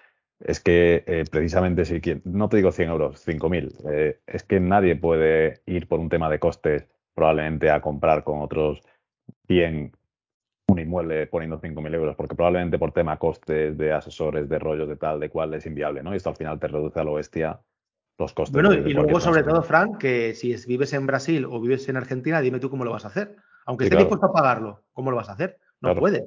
[0.40, 4.96] Es que eh, precisamente si no te digo 100 euros, 5000, eh, es que nadie
[4.96, 8.82] puede ir por un tema de costes probablemente a comprar con otros
[9.46, 9.92] 100
[10.66, 14.96] un inmueble poniendo 5.000 euros, porque probablemente por tema costes de asesores, de rollos, de
[14.96, 16.12] tal, de cual es inviable, ¿no?
[16.12, 17.60] Y esto al final te reduce a lo bestia
[18.18, 18.54] los costes.
[18.54, 22.40] Bueno, y luego sobre todo, Frank, que si vives en Brasil o vives en Argentina,
[22.40, 23.36] dime tú cómo lo vas a hacer.
[23.66, 25.58] Aunque estés dispuesto a pagarlo, ¿cómo lo vas a hacer?
[25.80, 26.24] No puedes,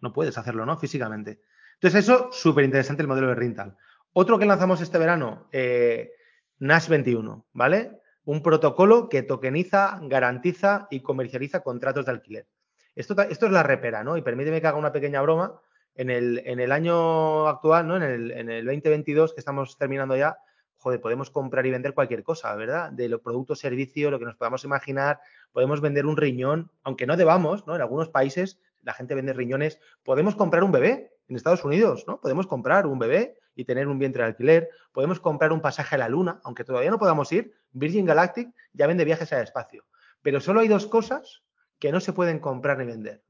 [0.00, 0.78] no puedes hacerlo, ¿no?
[0.78, 1.40] Físicamente.
[1.74, 3.76] Entonces eso, súper interesante el modelo de Rental.
[4.12, 6.12] Otro que lanzamos este verano, eh,
[6.58, 8.00] Nash 21, ¿vale?
[8.24, 12.46] Un protocolo que tokeniza, garantiza y comercializa contratos de alquiler.
[12.94, 14.16] Esto, es la repera, ¿no?
[14.16, 15.60] Y permíteme que haga una pequeña broma.
[15.94, 17.96] En el, en el año actual, ¿no?
[17.96, 20.38] En el, en el 2022, que estamos terminando ya,
[20.80, 22.90] joder, podemos comprar y vender cualquier cosa, ¿verdad?
[22.90, 25.20] De los productos, servicios, lo que nos podamos imaginar.
[25.52, 27.76] Podemos vender un riñón, aunque no debamos, ¿no?
[27.76, 29.78] En algunos países la gente vende riñones.
[30.02, 32.18] Podemos comprar un bebé en Estados Unidos, ¿no?
[32.20, 34.70] Podemos comprar un bebé y tener un vientre de alquiler.
[34.92, 37.54] Podemos comprar un pasaje a la Luna, aunque todavía no podamos ir.
[37.72, 39.84] Virgin Galactic ya vende viajes al espacio.
[40.22, 41.42] Pero solo hay dos cosas
[41.78, 43.22] que no se pueden comprar ni vender.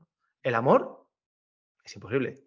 [0.44, 1.04] El amor
[1.84, 2.44] es imposible.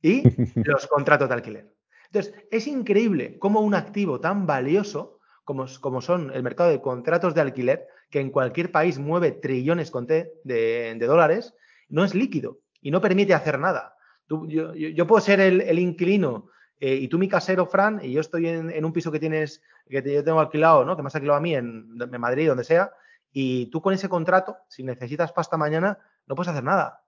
[0.00, 0.22] Y
[0.62, 1.73] los contratos de alquiler.
[2.14, 5.66] Entonces, es increíble cómo un activo tan valioso como,
[6.00, 9.92] son el mercado de contratos de alquiler, que en cualquier país mueve trillones
[10.44, 11.54] de, dólares,
[11.88, 13.96] no es líquido y no permite hacer nada.
[14.28, 18.84] yo, puedo ser el, inquilino eh, y tú mi casero, Fran, y yo estoy en,
[18.84, 20.96] un piso que tienes, que yo tengo alquilado, ¿no?
[20.96, 22.92] que me has alquilado a mí en, en Madrid, donde sea,
[23.32, 27.03] y tú con ese contrato, si necesitas pasta mañana, no puedes hacer nada.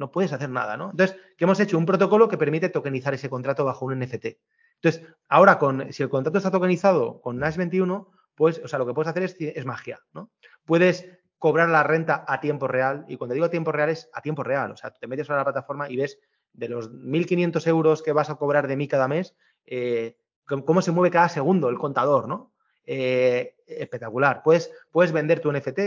[0.00, 0.92] No puedes hacer nada, ¿no?
[0.92, 1.76] Entonces, ¿qué hemos hecho?
[1.76, 4.38] Un protocolo que permite tokenizar ese contrato bajo un NFT.
[4.82, 8.86] Entonces, ahora, con, si el contrato está tokenizado con Nash 21, pues, o sea, lo
[8.86, 10.30] que puedes hacer es, magia, ¿no?
[10.64, 14.22] Puedes cobrar la renta a tiempo real, y cuando digo a tiempo real es a
[14.22, 16.18] tiempo real, o sea, te metes a la plataforma y ves
[16.54, 19.36] de los 1.500 euros que vas a cobrar de mí cada mes,
[19.66, 22.54] eh, cómo se mueve cada segundo el contador, ¿no?
[22.86, 24.42] Eh, espectacular.
[24.42, 25.80] Puedes, puedes vender tu NFT,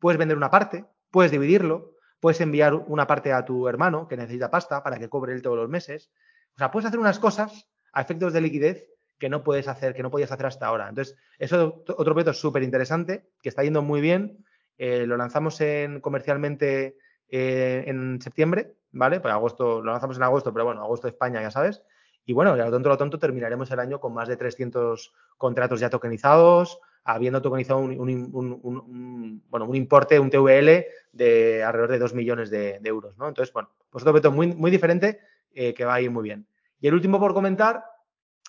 [0.00, 4.50] puedes vender una parte, puedes dividirlo, puedes enviar una parte a tu hermano que necesita
[4.50, 6.10] pasta para que cobre él todos los meses.
[6.54, 8.86] O sea, puedes hacer unas cosas a efectos de liquidez
[9.18, 10.88] que no puedes hacer, que no podías hacer hasta ahora.
[10.88, 11.56] Entonces, eso
[11.86, 14.44] es otro proyecto súper interesante, que está yendo muy bien.
[14.78, 16.96] Eh, lo lanzamos en, comercialmente
[17.28, 19.20] eh, en septiembre, ¿vale?
[19.20, 21.82] Pues agosto, lo lanzamos en agosto, pero bueno, agosto de España, ya sabes.
[22.24, 25.80] Y bueno, ya lo tonto, lo tonto, terminaremos el año con más de 300 contratos
[25.80, 32.50] ya tokenizados, habiendo tokenizado un, bueno, un importe, un TVL de alrededor de 2 millones
[32.50, 33.28] de, euros, ¿no?
[33.28, 35.20] Entonces, bueno, pues otro veto muy, muy diferente
[35.52, 36.46] eh, que va a ir muy bien.
[36.80, 37.84] Y el último por comentar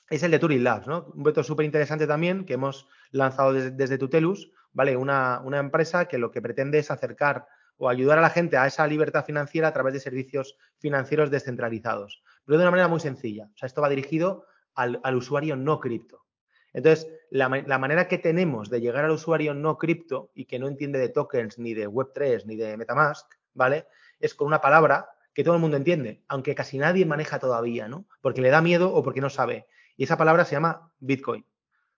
[0.10, 1.12] es el de Turing Labs, ¿no?
[1.16, 4.96] Un veto súper interesante también que hemos lanzado desde, Tutelus, ¿vale?
[4.96, 8.68] Una, una empresa que lo que pretende es acercar o ayudar a la gente a
[8.68, 13.50] esa libertad financiera a través de servicios financieros descentralizados, pero de una manera muy sencilla.
[13.54, 16.21] O sea, esto va dirigido al, al usuario no cripto.
[16.74, 21.00] Entonces, la, manera que tenemos de llegar al usuario no cripto y que no entiende
[21.00, 23.88] de tokens, ni de Web3, ni de Metamask, ¿vale?
[24.20, 28.06] Es con una palabra que todo el mundo entiende, aunque casi nadie maneja todavía, ¿no?
[28.22, 29.68] Porque le da miedo o porque no sabe.
[29.98, 31.46] Y esa palabra se llama Bitcoin.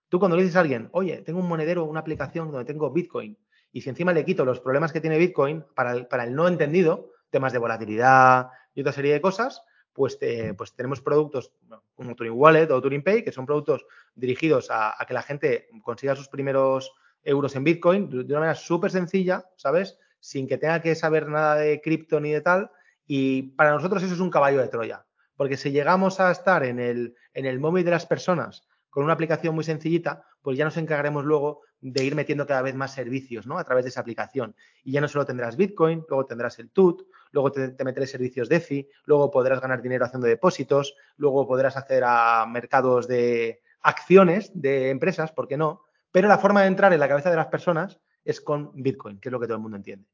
[0.10, 3.38] Tú cuando le dices a alguien, oye, tengo un monedero, una aplicación donde tengo Bitcoin,
[3.72, 6.48] y si encima le quito los problemas que tiene Bitcoin para el, para el no
[6.48, 10.18] entendido, temas de volatilidad y otra serie de cosas, pues,
[10.58, 11.52] pues tenemos productos
[11.96, 16.16] como Turing Wallet o Turing Pay, que son productos dirigidos a, que la gente consiga
[16.16, 16.92] sus primeros
[17.24, 19.98] euros en Bitcoin de una manera súper sencilla, ¿sabes?
[20.20, 22.72] Sin que tenga que saber nada de cripto ni de tal.
[23.06, 25.06] Y para nosotros eso es un caballo de Troya.
[25.36, 29.14] Porque si llegamos a estar en el, en el móvil de las personas con una
[29.14, 33.48] aplicación muy sencillita, pues ya nos encargaremos luego de ir metiendo cada vez más servicios
[33.48, 33.58] ¿no?
[33.58, 34.56] a través de esa aplicación.
[34.84, 38.48] Y ya no solo tendrás Bitcoin, luego tendrás el TUT, luego te, te meterás servicios
[38.48, 44.90] DeFi, luego podrás ganar dinero haciendo depósitos, luego podrás hacer a mercados de acciones de
[44.90, 45.82] empresas, ¿por qué no?
[46.12, 49.30] Pero la forma de entrar en la cabeza de las personas es con Bitcoin, que
[49.30, 50.08] es lo que todo el mundo entiende.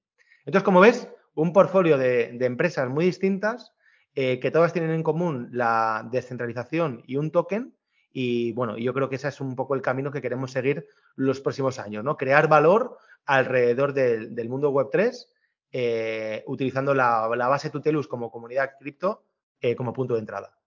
[0.46, 3.74] Entonces, como ves, un portfolio de, empresas muy distintas
[4.16, 7.76] eh, que todas tienen en común la descentralización y un token.
[8.12, 11.40] Y bueno, yo creo que ese es un poco el camino que queremos seguir los
[11.42, 12.18] próximos años, ¿no?
[12.18, 15.32] Crear valor alrededor del, del mundo web 3,
[15.72, 19.24] eh, utilizando la, base Tutelus como comunidad cripto
[19.62, 20.60] eh, como punto de entrada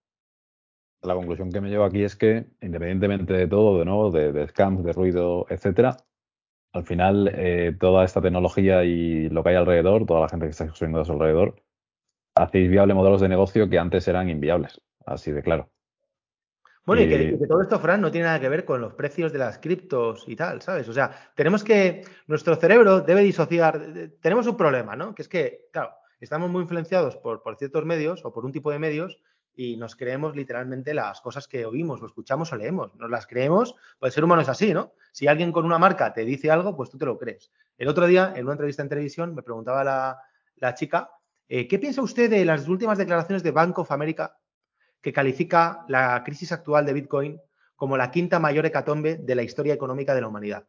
[1.02, 4.46] la conclusión que me llevo aquí es que, independientemente de todo, de nuevo, de, de
[4.46, 5.96] scams, de ruido, etcétera,
[6.72, 10.50] al final eh, toda esta tecnología y lo que hay alrededor, toda la gente que
[10.50, 11.62] está construyendo a su alrededor,
[12.34, 15.70] hacéis viable modelos de negocio que antes eran inviables, así de claro.
[16.85, 19.33] Bueno, y, y, que, todo esto, Fran, no tiene nada que ver con los precios
[19.33, 20.88] de las criptos y tal, ¿sabes?
[20.88, 23.81] O sea, tenemos que, nuestro cerebro debe disociar,
[24.21, 25.14] tenemos un problema, ¿no?
[25.14, 28.73] Que es que, claro, estamos muy influenciados por, por ciertos medios o por un tipo
[28.73, 29.21] de medios
[29.55, 32.95] y nos creemos literalmente las cosas que oímos, o escuchamos o leemos.
[32.97, 34.95] Nos las creemos, pues el ser humano es así, ¿no?
[35.12, 37.53] Si alguien con una marca te dice algo, pues tú te lo crees.
[37.79, 40.18] El otro día, en una entrevista en televisión, me preguntaba la,
[40.57, 41.11] la chica,
[41.49, 44.38] eh, ¿qué piensa usted de las últimas declaraciones de Bank of America
[45.02, 47.40] que califica la crisis actual de Bitcoin
[47.76, 50.66] como la quinta mayor hecatombe de la historia económica de la humanidad?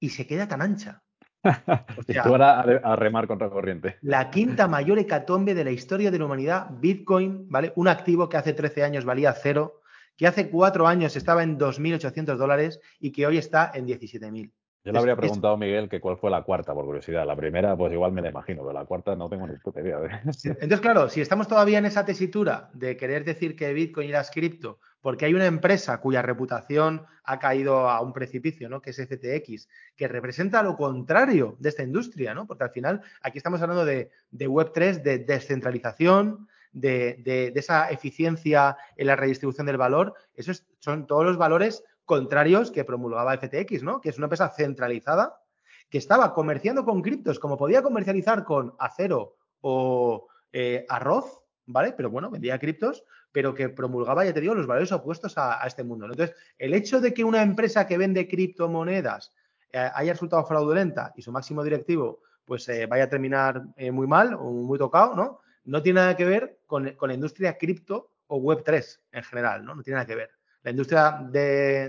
[0.00, 1.02] Y se queda tan ancha.
[1.42, 3.96] O sea, tú a, a, remar contra corriente.
[4.02, 7.72] La quinta mayor hecatombe de la historia de la humanidad, Bitcoin, ¿vale?
[7.76, 9.80] Un activo que hace 13 años valía cero,
[10.16, 14.52] que hace cuatro años estaba en 2.800 dólares y que hoy está en 17.000.
[14.82, 17.26] Yo le habría preguntado a Miguel que cuál fue la cuarta, por curiosidad.
[17.26, 20.22] La primera, pues igual me la imagino, pero la cuarta no tengo ni puta idea.
[20.24, 24.78] Entonces, claro, si estamos todavía en esa tesitura de querer decir que Bitcoin era cripto,
[25.02, 28.80] porque hay una empresa cuya reputación ha caído a un precipicio, ¿no?
[28.80, 32.46] Que es FTX, que representa lo contrario de esta industria, ¿no?
[32.46, 37.90] Porque al final aquí estamos hablando de, de Web3, de descentralización, de, de, de, esa
[37.90, 40.14] eficiencia en la redistribución del valor.
[40.34, 44.00] Esos son todos los valores contrarios que promulgaba FTX, ¿no?
[44.00, 45.40] Que es una empresa centralizada
[45.88, 51.92] que estaba comerciando con criptos como podía comercializar con acero o eh, arroz, ¿vale?
[51.92, 55.84] Pero bueno, vendía criptos, pero que promulgaba, ya te digo, los valores opuestos a, este
[55.84, 56.06] mundo.
[56.06, 59.32] Entonces, el hecho de que una empresa que vende criptomonedas
[59.72, 64.34] eh, haya resultado fraudulenta y su máximo directivo pues eh, vaya a terminar muy mal
[64.34, 65.38] o muy tocado, ¿no?
[65.62, 69.76] No tiene nada que ver con, con la industria cripto o Web3 en general, ¿no?
[69.76, 70.39] No tiene nada que ver.
[70.62, 71.88] La industria de,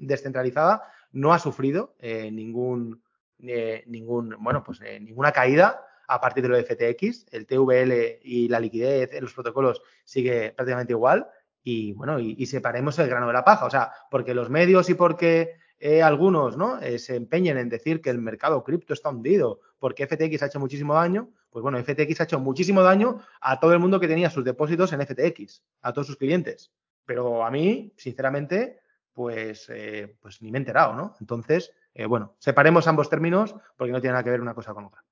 [0.00, 3.02] descentralizada no ha sufrido eh, ningún,
[3.40, 7.26] eh, ningún, bueno, pues, eh, ninguna caída a partir de lo de FTX.
[7.30, 11.28] El TVL y la liquidez en los protocolos sigue prácticamente igual.
[11.62, 13.66] Y bueno, y, y, separemos el grano de la paja.
[13.66, 15.60] O sea, porque los medios y porque
[16.02, 16.78] algunos ¿no?
[16.98, 20.94] Se empeñen en decir que el mercado cripto está hundido porque FTX ha hecho muchísimo
[20.94, 24.44] daño, pues bueno, FTX ha hecho muchísimo daño a todo el mundo que tenía sus
[24.44, 26.70] depósitos en FTX, a todos sus clientes.
[27.10, 31.16] Pero a mí, sinceramente, pues, eh, pues ni me he enterado, ¿no?
[31.18, 34.84] Entonces, eh, bueno, separemos ambos términos porque no tiene nada que ver una cosa con
[34.84, 35.02] otra.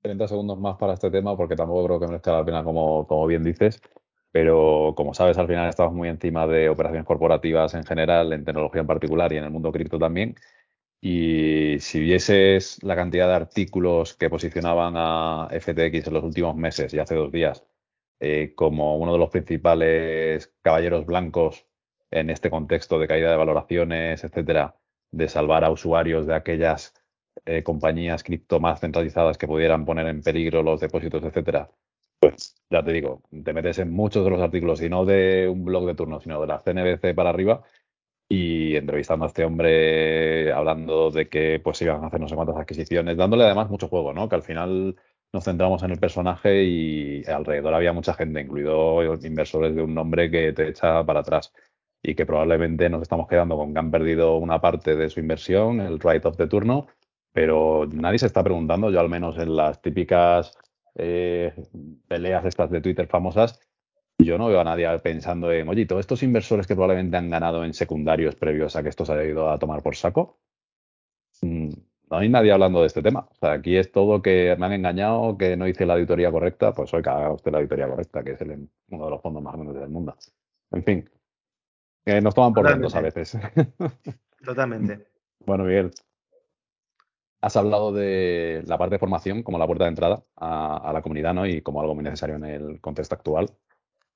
[0.00, 3.26] 30 segundos más para este tema porque tampoco creo que merezca la pena, como, como
[3.26, 3.82] bien dices.
[4.30, 8.82] Pero como sabes, al final estamos muy encima de operaciones corporativas en general, en tecnología
[8.82, 10.36] en particular y en el mundo cripto también.
[11.00, 16.94] Y si vieses la cantidad de artículos que posicionaban a FTX en los últimos meses
[16.94, 17.64] y hace dos días
[18.24, 21.66] eh, como uno de los principales caballeros blancos
[22.08, 24.76] en este contexto de caída de valoraciones, etcétera,
[25.10, 26.94] de salvar a usuarios de aquellas
[27.46, 31.68] eh, compañías cripto más centralizadas que pudieran poner en peligro los depósitos, etcétera.
[32.20, 35.64] Pues ya te digo, te metes en muchos de los artículos y no de un
[35.64, 37.64] blog de turno, sino de la CNBC para arriba
[38.28, 42.56] y entrevistando a este hombre hablando de que pues iban a hacer no sé cuántas
[42.56, 44.28] adquisiciones, dándole además mucho juego, ¿no?
[44.28, 44.96] Que al final
[45.32, 50.30] nos centramos en el personaje y alrededor había mucha gente, incluido inversores de un nombre
[50.30, 51.52] que te echa para atrás
[52.02, 55.80] y que probablemente nos estamos quedando con que han perdido una parte de su inversión,
[55.80, 56.88] el write-off de turno,
[57.32, 60.56] pero nadie se está preguntando, yo al menos en las típicas
[60.96, 61.54] eh,
[62.08, 63.60] peleas estas de Twitter famosas,
[64.18, 67.64] yo no veo a nadie pensando en, oye, todos estos inversores que probablemente han ganado
[67.64, 70.38] en secundarios previos a que esto se haya ido a tomar por saco,
[71.40, 71.70] mm,
[72.12, 73.26] no hay nadie hablando de este tema.
[73.30, 76.74] O sea, aquí es todo que me han engañado, que no hice la auditoría correcta,
[76.74, 79.42] pues hoy que haga usted la auditoría correcta, que es el, uno de los fondos
[79.42, 80.14] más grandes del mundo.
[80.72, 81.10] En fin,
[82.04, 83.38] que nos toman por lentos a veces.
[84.44, 85.06] Totalmente.
[85.46, 85.90] bueno, Miguel,
[87.40, 91.32] has hablado de la parte de formación como la puerta de entrada a, la comunidad
[91.32, 91.46] ¿no?
[91.46, 93.48] y como algo muy necesario en el contexto actual.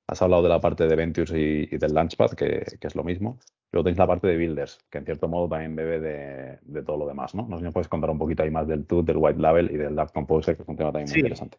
[0.06, 3.38] Has hablado de la parte de Ventures y, del Launchpad, que, es lo mismo.
[3.72, 7.06] Luego tenéis la parte de Builders, que en cierto modo también bebe de, todo lo
[7.06, 7.46] demás, ¿no?
[7.48, 9.70] No sé si nos puedes contar un poquito ahí más del TUT, del White Label
[9.70, 11.58] y del Dark Composer, que es un tema también muy interesante.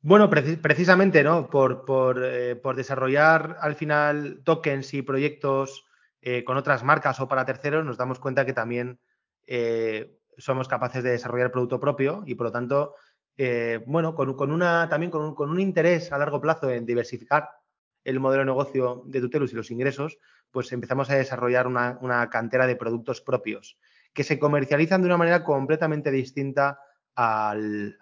[0.00, 1.48] Bueno, precisamente, ¿no?
[1.50, 5.86] Eh, por, desarrollar al final tokens y proyectos
[6.20, 9.00] eh, con otras marcas o para terceros, nos damos cuenta que también
[9.46, 12.94] eh, somos capaces de desarrollar producto propio y por lo tanto,
[13.86, 17.48] bueno, con, una, también con un, interés a largo plazo en diversificar
[18.04, 20.18] el modelo de negocio de Tutelus y los ingresos,
[20.50, 23.78] pues empezamos a desarrollar una, cantera de productos propios
[24.12, 26.80] que se comercializan de una manera completamente distinta
[27.14, 27.96] al,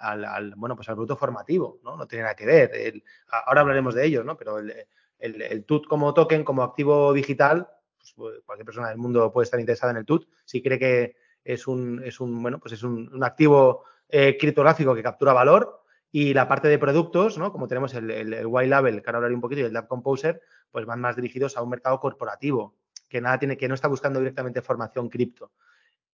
[0.57, 1.97] bueno, pues al producto formativo, ¿no?
[1.97, 3.03] No tiene nada que ver.
[3.47, 4.37] ahora hablaremos de ellos, ¿no?
[4.37, 4.73] Pero el,
[5.19, 9.93] el, TUT como token, como activo digital, pues cualquier persona del mundo puede estar interesada
[9.93, 10.29] en el TUT.
[10.45, 15.03] Si cree que, es un, es un bueno, pues es un, activo eh, criptográfico que
[15.03, 17.53] captura valor y la parte de productos, ¿no?
[17.53, 20.41] Como tenemos el, el, White Label, que ahora hablaré un poquito, y el Lab Composer,
[20.71, 22.77] pues van más dirigidos a un mercado corporativo,
[23.09, 25.53] que nada tiene, que no está buscando directamente formación cripto.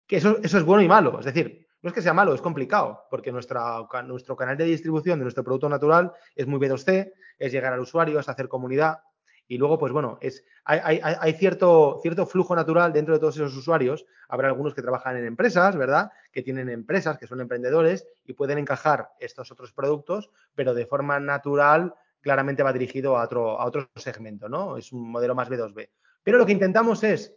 [0.06, 1.20] Que eso, eso es bueno y malo.
[1.20, 5.20] Es decir, no es que sea malo, es complicado, porque nuestra, nuestro canal de distribución
[5.20, 9.00] de nuestro producto natural es muy B2C, es llegar al usuario, es hacer comunidad,
[9.48, 14.06] y luego, pues bueno, es, hay, cierto, cierto flujo natural dentro de todos esos usuarios.
[14.28, 16.12] Habrá algunos que trabajan en empresas, ¿verdad?
[16.32, 21.20] Que tienen empresas, que son emprendedores y pueden encajar estos otros productos, pero de forma
[21.20, 24.76] natural claramente va dirigido a otro, a otro segmento, ¿no?
[24.76, 25.90] Es un modelo más B2B.
[26.24, 27.34] Pero lo que intentamos es,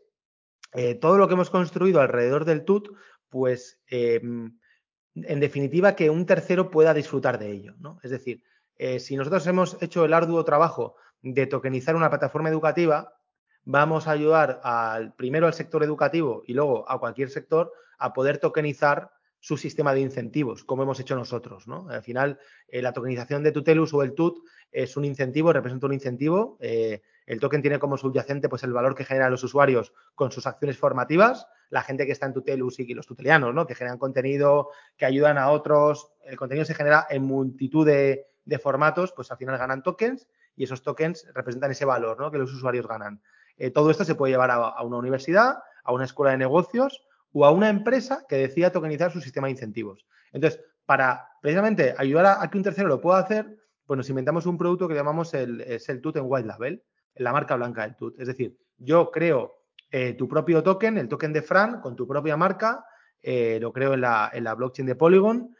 [0.72, 2.88] eh, todo lo que hemos construido alrededor del TUT,
[3.28, 4.58] pues em,
[5.14, 8.00] en definitiva que un tercero pueda disfrutar de ello, ¿no?
[8.02, 8.42] Es decir,
[8.76, 13.14] eh, si nosotros hemos hecho el arduo trabajo de tokenizar una plataforma educativa,
[13.64, 18.38] vamos a ayudar al, primero al sector educativo y luego a cualquier sector a poder
[18.38, 19.10] tokenizar
[19.42, 21.66] su sistema de incentivos, como hemos hecho nosotros.
[21.66, 21.88] ¿no?
[21.88, 25.94] Al final, eh, la tokenización de Tutelus o el TUT es un incentivo, representa un
[25.94, 26.58] incentivo.
[26.60, 30.46] Eh, el token tiene como subyacente pues, el valor que generan los usuarios con sus
[30.46, 33.66] acciones formativas, la gente que está en Tutelus y los tutelianos, ¿no?
[33.66, 36.12] que generan contenido, que ayudan a otros.
[36.24, 40.26] El contenido se genera en multitud de, de formatos, pues al final ganan tokens
[40.60, 42.30] y esos tokens representan ese valor ¿no?
[42.30, 43.22] que los usuarios ganan.
[43.56, 47.46] Eh, todo esto se puede llevar a, una universidad, a una escuela de negocios o
[47.46, 50.04] a una empresa que decida tokenizar su sistema de incentivos.
[50.32, 54.58] Entonces, para precisamente ayudar a, que un tercero lo pueda hacer, pues nos inventamos un
[54.58, 58.20] producto que llamamos el, es el TUT en White Label, la marca blanca del TUT.
[58.20, 62.36] Es decir, yo creo eh, tu propio token, el token de Fran, con tu propia
[62.36, 62.84] marca,
[63.22, 65.56] eh, lo creo en la, en la, blockchain de Polygon,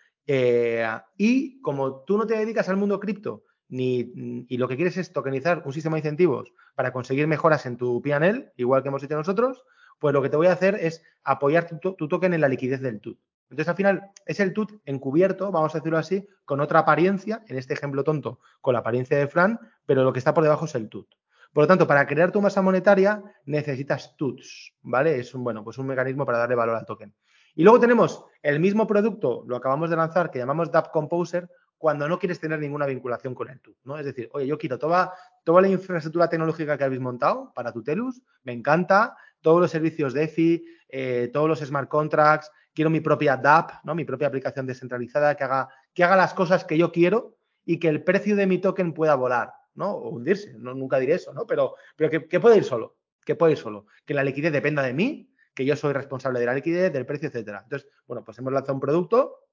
[1.17, 5.13] y como tú no te dedicas al mundo cripto, ni, y lo que quieres es
[5.13, 9.17] tokenizar un sistema de incentivos para conseguir mejoras en tu PNL, igual que hemos hecho
[9.17, 9.65] nosotros,
[9.99, 13.01] pues lo que te voy a hacer es apoyar tu, token en la liquidez del
[13.01, 13.19] TUT.
[13.51, 17.59] Entonces, al final, es el TUT encubierto, vamos a decirlo así, con otra apariencia, en
[17.59, 20.75] este ejemplo tonto, con la apariencia de Fran, pero lo que está por debajo es
[20.75, 21.09] el TUT.
[21.53, 25.19] Por lo tanto, para crear tu masa monetaria necesitas TUTs, ¿vale?
[25.19, 27.13] Es un, bueno, pues un mecanismo para darle valor al token.
[27.57, 31.51] Y luego tenemos el mismo producto, lo acabamos de lanzar, que llamamos DApp Composer,
[31.81, 33.99] cuando no quieres tener ninguna vinculación con el TUT, ¿no?
[33.99, 35.15] Es decir, oye, yo quiero toda,
[35.45, 40.25] toda la infraestructura tecnológica que habéis montado para Tutelus, me encanta, todos los servicios de
[40.25, 43.95] EFI, eh, todos los smart contracts, quiero mi propia DApp, ¿no?
[43.95, 47.89] Mi propia aplicación descentralizada que haga, que haga las cosas que yo quiero y que
[47.89, 49.93] el precio de mi token pueda volar, ¿no?
[49.93, 51.47] O hundirse, no, nunca diré eso, ¿no?
[51.47, 54.83] Pero, pero que, que puede ir solo, que puede ir solo, que la liquidez dependa
[54.83, 57.61] de mí, que yo soy responsable de la liquidez, del precio, etcétera.
[57.63, 59.47] Entonces, bueno, pues hemos lanzado un producto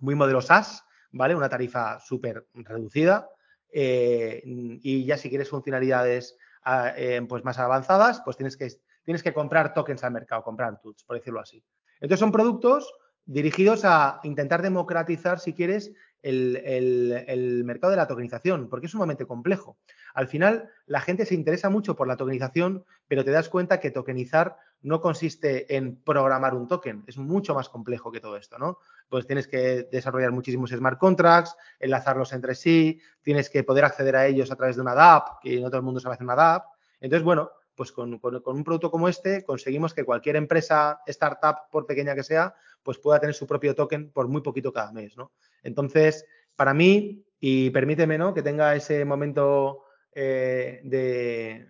[0.00, 1.34] muy modelo SaaS, ¿vale?
[1.34, 3.28] Una tarifa súper reducida.
[3.72, 8.68] Eh, y ya si quieres funcionalidades ah, eh, pues más avanzadas, pues tienes que,
[9.04, 11.62] tienes que comprar tokens al mercado, comprar tuts, por decirlo así.
[12.00, 12.92] Entonces son productos
[13.24, 15.92] dirigidos a intentar democratizar, si quieres,
[16.22, 19.78] el, mercado de la tokenización, porque es sumamente complejo.
[20.14, 23.90] Al final, la gente se interesa mucho por la tokenización, pero te das cuenta que
[23.90, 28.78] tokenizar no consiste en programar un token, es mucho más complejo que todo esto, ¿no?
[29.10, 34.26] Pues tienes que desarrollar muchísimos smart contracts, enlazarlos entre sí, tienes que poder acceder a
[34.26, 36.64] ellos a través de una DApp, que no todo el mundo sabe hacer una DApp.
[37.00, 42.14] Entonces, bueno, pues con, un producto como este conseguimos que cualquier empresa, startup, por pequeña
[42.14, 45.32] que sea, pues pueda tener su propio token por muy poquito cada mes, ¿no?
[45.62, 46.24] Entonces,
[46.56, 48.34] para mí, y permíteme, ¿no?
[48.34, 51.66] Que tenga ese momento eh, de,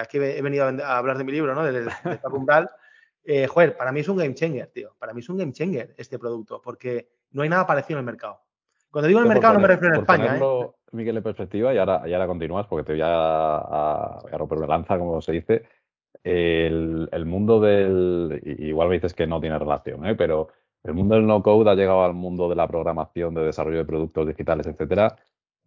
[0.00, 1.64] Aquí he venido a hablar de mi libro, ¿no?
[1.64, 1.90] De, de
[2.32, 2.68] Umbral.
[3.30, 4.94] Eh, joder, para mí es un game changer, tío.
[4.98, 8.06] Para mí es un game changer este producto, porque no hay nada parecido en el
[8.06, 8.40] mercado.
[8.90, 10.24] Cuando digo en el mercado no me refiero a España.
[10.24, 10.70] Ponerlo, ¿eh?
[10.92, 14.98] Miguel, en perspectiva, y ahora, y ahora continúas porque te voy a, a, romper lanza,
[14.98, 15.64] como se dice.
[16.24, 18.40] El, el, mundo del.
[18.42, 20.14] Igual me dices que no tiene relación, ¿eh?
[20.14, 20.48] pero
[20.82, 24.26] el mundo del no-code ha llegado al mundo de la programación, de desarrollo de productos
[24.26, 25.16] digitales, etcétera,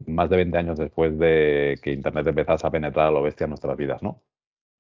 [0.08, 3.52] más de 20 años después de que Internet empezase a penetrar a lo bestia en
[3.52, 4.24] nuestras vidas, ¿no?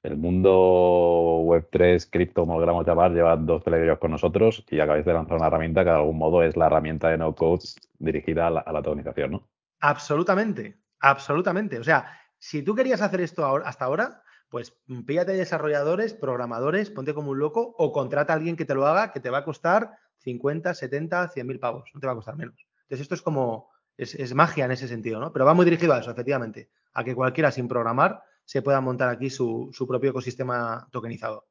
[0.03, 5.37] El mundo Web3, cripto, queramos llamar, lleva dos telediarios con nosotros y acabáis de lanzar
[5.37, 7.63] una herramienta que de algún modo es la herramienta de no-code
[7.99, 9.47] dirigida a la, a ¿no?
[9.79, 11.77] Absolutamente, absolutamente.
[11.77, 14.75] O sea, si tú querías hacer esto hasta ahora, pues
[15.05, 19.11] píllate desarrolladores, programadores, ponte como un loco o contrata a alguien que te lo haga,
[19.11, 22.35] que te va a costar 50, 70, 100 mil pavos, no te va a costar
[22.35, 22.55] menos.
[22.83, 25.31] Entonces esto es como, es, magia en ese sentido, ¿no?
[25.31, 29.09] Pero va muy dirigido a eso, efectivamente, a que cualquiera sin programar se pueda montar
[29.09, 31.47] aquí su, propio ecosistema tokenizado.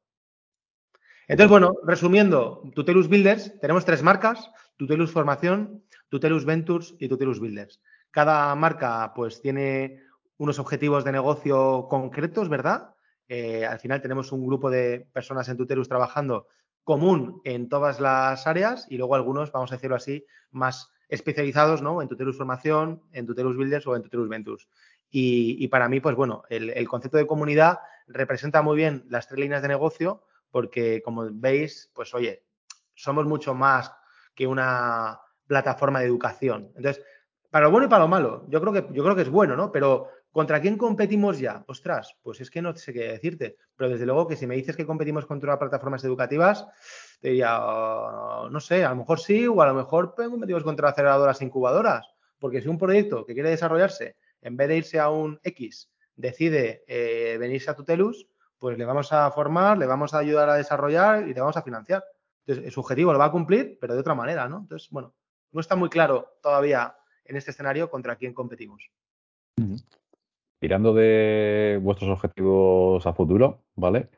[1.27, 7.81] Entonces, bueno, resumiendo, Tutelus Builders, tenemos tres marcas, Tutelus Formación, Tutelus Ventures y Tutelus Builders.
[8.09, 10.03] Cada marca, pues, tiene
[10.37, 12.95] unos objetivos de negocio concretos, ¿verdad?
[13.29, 16.47] Eh, al final tenemos un grupo de personas en Tutelus trabajando
[16.83, 22.01] común en todas las áreas y luego algunos, vamos a decirlo así, más especializados ¿no?
[22.01, 24.67] en Tutelus Formación, en Tutelus Builders o en Tutelus Ventures.
[25.13, 29.61] Y, para mí, pues bueno, el, concepto de comunidad representa muy bien las tres líneas
[29.61, 32.45] de negocio porque, como veis, pues oye,
[32.95, 33.91] somos mucho más
[34.33, 36.71] que una plataforma de educación.
[36.75, 37.03] Entonces,
[37.49, 39.57] para lo bueno y para lo malo, yo creo que, yo creo que es bueno,
[39.57, 39.69] ¿no?
[39.69, 41.65] Pero ¿contra quién competimos ya?
[41.67, 43.57] Ostras, pues es que no sé qué decirte.
[43.75, 46.65] Pero desde luego que si me dices que competimos contra plataformas educativas,
[47.19, 50.89] te diría, oh, no sé, a lo mejor sí, o a lo mejor competimos contra
[50.89, 52.07] aceleradoras e incubadoras.
[52.39, 56.83] Porque si un proyecto que quiere desarrollarse, en vez de irse a un X, decide
[56.87, 58.27] eh, venirse a Tutelus,
[58.57, 61.63] pues le vamos a formar, le vamos a ayudar a desarrollar y le vamos a
[61.63, 62.03] financiar.
[62.45, 64.59] Entonces, su objetivo lo va a cumplir, pero de otra manera, ¿no?
[64.59, 65.13] Entonces, bueno,
[65.51, 68.91] no está muy claro todavía en este escenario contra quién competimos.
[70.59, 74.09] Mirando de vuestros objetivos a futuro, ¿vale?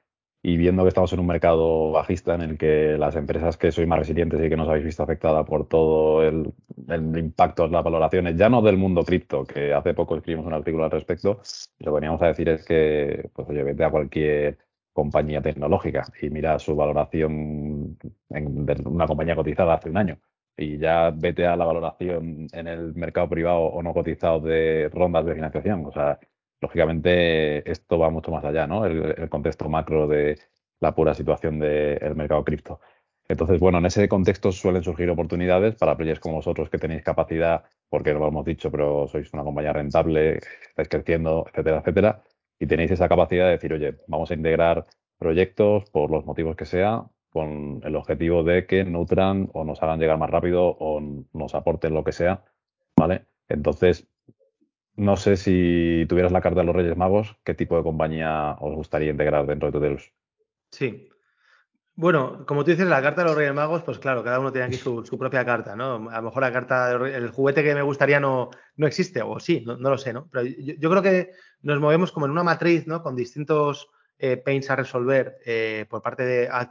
[0.44, 3.88] Y viendo que estamos en un mercado bajista en el que las empresas que sois
[3.88, 6.54] más resilientes y que nos habéis visto afectada por todo el,
[7.18, 10.92] impacto, las valoraciones, ya no del mundo cripto, que hace poco escribimos un artículo al
[10.92, 11.42] respecto,
[11.80, 14.58] lo que veníamos a decir es que, pues oye, vete a cualquier
[14.92, 17.98] compañía tecnológica y mira su valoración
[18.30, 20.20] de una compañía cotizada hace un año
[20.58, 25.26] y ya vete a la valoración en el mercado privado o no cotizado de rondas
[25.26, 25.86] de financiación.
[25.86, 26.20] O sea,
[26.64, 28.86] lógicamente esto va mucho más allá, ¿no?
[28.86, 30.40] El, contexto macro de
[30.80, 32.80] la pura situación del mercado cripto.
[33.28, 37.64] Entonces, bueno, en ese contexto suelen surgir oportunidades para players como vosotros que tenéis capacidad,
[37.90, 40.40] porque lo hemos dicho, pero sois una compañía rentable,
[40.70, 42.24] estáis creciendo, etcétera, etcétera,
[42.60, 44.86] y tenéis esa capacidad de decir, oye, vamos a integrar
[45.18, 50.00] proyectos por los motivos que sea, con el objetivo de que nutran o nos hagan
[50.00, 51.02] llegar más rápido o
[51.34, 52.44] nos aporten lo que sea,
[52.96, 53.26] ¿vale?
[53.50, 54.08] Entonces,
[54.96, 58.76] no sé si tuvieras la carta de los Reyes Magos, ¿qué tipo de compañía os
[58.76, 60.12] gustaría integrar dentro de Tutelus?
[60.72, 61.10] Sí.
[61.96, 64.68] Bueno, como tú dices, la carta de los Reyes Magos, pues claro, cada uno tiene
[64.68, 66.10] aquí su, propia carta, ¿no?
[66.10, 69.64] A lo mejor la carta, el juguete que me gustaría no, no existe, o sí,
[69.66, 70.28] no, lo sé, ¿no?
[70.32, 71.32] Pero yo, creo que
[71.62, 73.04] nos movemos como en una matriz, ¿no?
[73.04, 76.68] Con distintos eh, pains a resolver eh, por parte de a,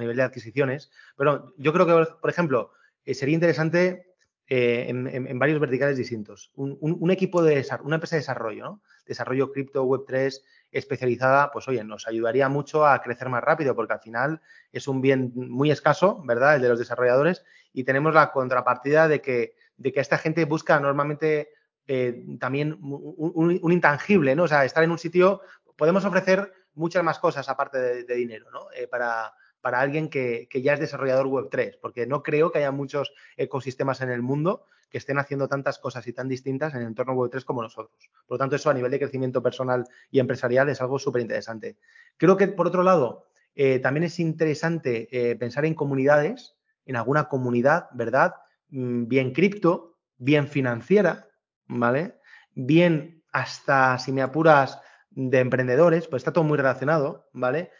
[0.00, 0.90] nivel de adquisiciones.
[1.16, 2.72] Pero yo creo que, por ejemplo,
[3.04, 4.11] eh, sería interesante
[4.54, 6.52] eh, en, varios verticales distintos.
[6.56, 8.82] Un, equipo de una empresa de desarrollo, ¿no?
[9.06, 14.00] desarrollo cripto, Web3 especializada, pues oye, nos ayudaría mucho a crecer más rápido porque al
[14.00, 16.56] final es un bien muy escaso, ¿verdad?
[16.56, 20.78] El de los desarrolladores y tenemos la contrapartida de que, de que esta gente busca
[20.78, 21.48] normalmente
[21.86, 24.42] eh, también un, intangible, ¿no?
[24.42, 25.40] O sea, estar en un sitio,
[25.76, 28.66] podemos ofrecer muchas más cosas aparte de, dinero, ¿no?
[28.76, 29.32] Eh, para,
[29.62, 34.10] para alguien que, ya es desarrollador Web3, porque no creo que haya muchos ecosistemas en
[34.10, 37.62] el mundo que estén haciendo tantas cosas y tan distintas en el entorno Web3 como
[37.62, 38.10] nosotros.
[38.26, 41.78] Por lo tanto, eso a nivel de crecimiento personal y empresarial es algo súper interesante.
[42.18, 47.28] Creo que, por otro lado, eh, también es interesante eh, pensar en comunidades, en alguna
[47.28, 48.34] comunidad, ¿verdad?
[48.68, 51.28] Mm, bien cripto, bien financiera,
[51.68, 52.16] ¿vale?
[52.54, 54.78] Bien hasta, si me apuras,
[55.14, 57.70] de emprendedores, pues está todo muy relacionado, ¿vale?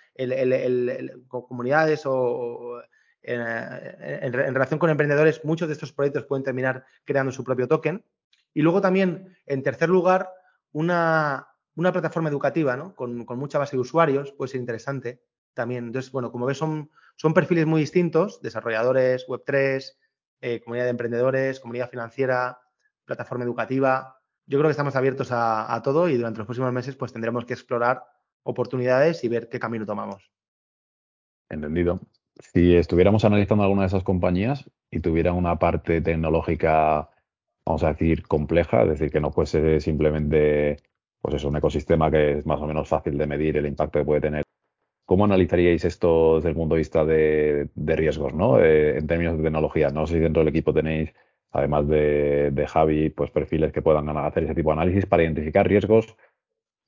[1.29, 2.81] Comunidades o,
[3.23, 8.05] eh, en, relación con emprendedores, muchos de estos proyectos pueden terminar creando su propio token.
[8.55, 10.29] Y luego también, en tercer lugar,
[10.73, 12.95] una, plataforma educativa ¿no?
[12.95, 15.23] con, mucha base de usuarios puede ser interesante
[15.55, 15.87] también.
[15.87, 19.93] Entonces, bueno, como ves, son, son perfiles muy distintos, desarrolladores, Web3,
[20.41, 22.59] eh, comunidad de emprendedores, comunidad financiera,
[23.05, 24.17] plataforma educativa.
[24.47, 27.55] yo creo que estamos abiertos a, todo y durante los próximos meses pues tendremos que
[27.55, 28.03] explorar
[28.43, 30.31] oportunidades y ver qué camino tomamos.
[31.49, 32.01] Entendido.
[32.39, 37.11] Si estuviéramos analizando alguna de esas compañías y tuvieran una parte tecnológica,
[37.67, 40.79] vamos a decir, compleja, es decir, que no fuese simplemente
[41.23, 44.05] pues eso, un ecosistema que es más o menos fácil de medir el impacto que
[44.05, 44.43] puede tener.
[45.07, 48.61] ¿Cómo analizaríais esto desde el punto de vista de, riesgos, ¿no?
[48.61, 49.91] Eh, en términos de tecnología?
[49.91, 51.13] No sé si dentro del equipo tenéis
[51.53, 56.17] además de, Javi, pues perfiles que puedan hacer ese tipo de análisis para identificar riesgos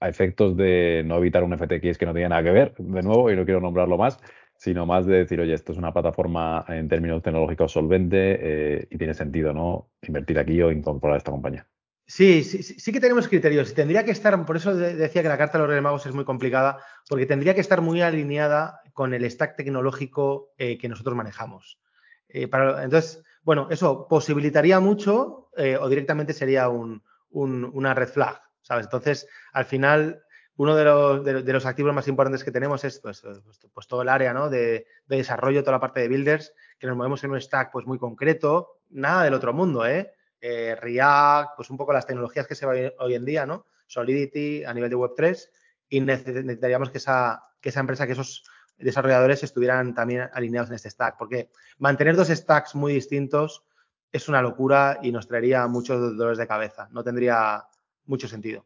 [0.05, 3.31] a efectos de no evitar un FTX que no tiene nada que ver, de nuevo,
[3.31, 4.19] y no quiero nombrarlo más,
[4.55, 8.99] sino más de decir, oye, esto es una plataforma en términos tecnológicos solvente eh, y
[8.99, 9.89] tiene sentido, ¿no?
[10.03, 11.67] Invertir aquí o incorporar esta compañía.
[12.07, 13.73] Sí, sí, sí que tenemos criterios.
[13.73, 16.27] Tendría que estar, por eso decía que la carta de los Reyes Magos es muy
[16.27, 16.79] complicada,
[17.09, 21.81] porque tendría que estar muy alineada con el stack tecnológico eh, que nosotros manejamos.
[22.29, 22.51] Eh,
[22.83, 25.49] entonces, bueno, eso posibilitaría mucho
[25.81, 28.87] o directamente sería una red flag, ¿sabes?
[28.87, 30.25] Entonces, al final,
[30.57, 34.33] uno de los, activos más importantes que tenemos es pues, pues, pues todo el área
[34.33, 34.51] ¿no?
[34.51, 37.99] de, desarrollo, toda la parte de builders, que nos movemos en un stack pues muy
[37.99, 40.13] concreto, nada del otro mundo, ¿eh?
[40.41, 40.77] ¿eh?
[40.81, 43.67] React, pues un poco las tecnologías que se ven hoy en día, ¿no?
[43.87, 45.49] Solidity a nivel de Web3
[45.89, 48.45] y necesitaríamos que esa, que esa empresa, que esos
[48.79, 53.65] desarrolladores estuvieran también alineados en este stack, porque mantener dos stacks muy distintos
[54.11, 57.65] es una locura y nos traería muchos dolores de cabeza, no tendría
[58.07, 58.65] mucho sentido.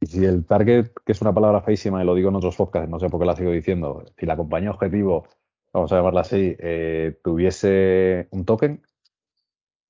[0.00, 2.88] Y si el target, que es una palabra feísima y lo digo en otros podcasts,
[2.88, 5.26] no sé por qué la sigo diciendo, si la compañía objetivo,
[5.72, 8.82] vamos a llamarla así, eh, tuviese un token,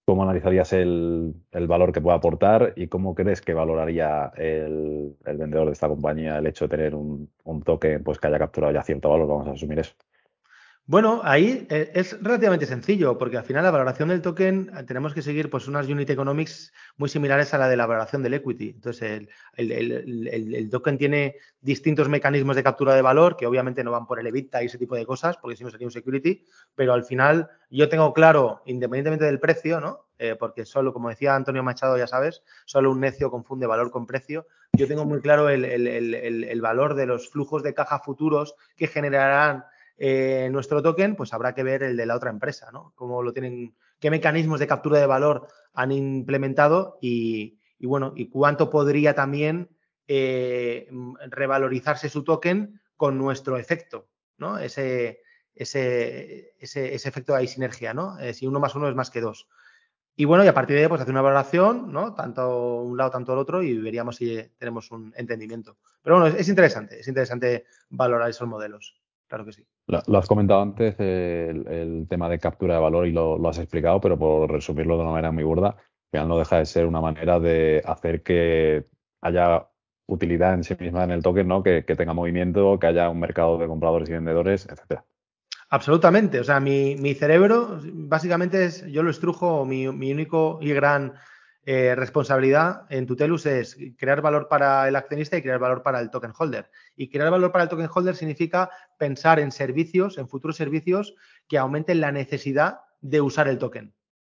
[0.07, 1.35] ¿Cómo analizarías el,
[1.67, 6.47] valor que puede aportar y cómo crees que valoraría el, vendedor de esta compañía el
[6.47, 7.29] hecho de tener un,
[7.65, 9.27] token pues, que haya capturado ya cierto valor?
[9.27, 9.97] Vamos a asumir eso.
[10.89, 15.13] Bueno, ahí eh, es relativamente sencillo, porque al final la valoración del token eh, tenemos
[15.13, 18.69] que seguir pues unas unit economics muy similares a la de la valoración del equity.
[18.69, 19.27] Entonces,
[19.57, 24.29] el, token tiene distintos mecanismos de captura de valor que obviamente no van por el
[24.29, 26.45] EBITDA y ese tipo de cosas, porque si no sería un security,
[26.77, 30.07] pero al final yo tengo claro, independientemente del precio, ¿no?
[30.19, 34.07] Eh, porque solo, como decía Antonio Machado, ya sabes, solo un necio confunde valor con
[34.07, 34.47] precio.
[34.73, 39.65] Yo tengo muy claro el valor de los flujos de caja futuros que generarán
[39.99, 42.93] eh, nuestro token, pues habrá que ver el de la otra empresa, ¿no?
[42.97, 48.69] Cómo lo tienen, qué mecanismos de captura de valor han implementado y, bueno, y cuánto
[48.69, 49.71] podría también
[50.07, 50.89] eh,
[51.31, 54.59] revalorizarse su token con nuestro efecto, ¿no?
[54.59, 55.23] Ese,
[55.55, 58.19] ese, ese, efecto de sinergia, ¿no?
[58.19, 59.49] Eh, si uno más uno es más que dos.
[60.15, 62.15] Y bueno, y a partir de ahí, pues hacer una valoración, ¿no?
[62.15, 65.79] Tanto un lado, tanto el otro, y veríamos si tenemos un entendimiento.
[66.03, 68.95] Pero bueno, es interesante, es interesante valorar esos modelos.
[69.29, 69.65] Claro que sí.
[69.87, 74.19] Lo, has comentado antes, el, tema de captura de valor y lo, has explicado, pero
[74.19, 77.41] por resumirlo de una manera muy burda, al final no deja de ser una manera
[77.41, 78.87] de hacer que
[79.23, 79.69] haya
[80.07, 81.63] utilidad en sí misma en el token, ¿no?
[81.63, 85.05] Que, tenga movimiento, que haya un mercado de compradores y vendedores, etcétera.
[85.69, 86.39] Absolutamente.
[86.39, 91.15] O sea, mi, cerebro básicamente es, yo lo estrujo, mi, mi único y gran
[91.69, 96.11] eh, responsabilidad en Tutelus es crear valor para el accionista y crear valor para el
[96.11, 96.71] token holder.
[96.95, 101.17] Y crear valor para el token holder significa pensar en servicios, en futuros servicios
[101.49, 103.93] que aumenten la necesidad de usar el token.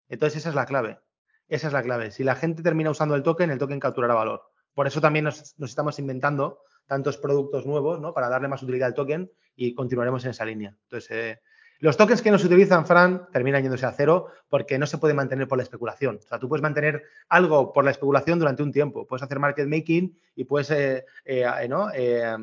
[0.09, 0.99] Entonces, esa es la clave.
[1.47, 2.11] Esa es la clave.
[2.11, 4.43] Si la gente termina usando el token, el token capturará valor.
[4.75, 8.13] Por eso también nos, estamos inventando tantos productos nuevos, ¿no?
[8.13, 10.77] Para darle más utilidad al token y continuaremos en esa línea.
[10.83, 11.39] Entonces, eh,
[11.83, 15.13] los tokens que no se utilizan, Fran, terminan yéndose a cero porque no se puede
[15.13, 16.15] mantener por la especulación.
[16.15, 19.05] O sea, tú puedes mantener algo por la especulación durante un tiempo.
[19.05, 21.45] Puedes hacer market making y puedes eh, eh,
[21.93, 22.37] eh,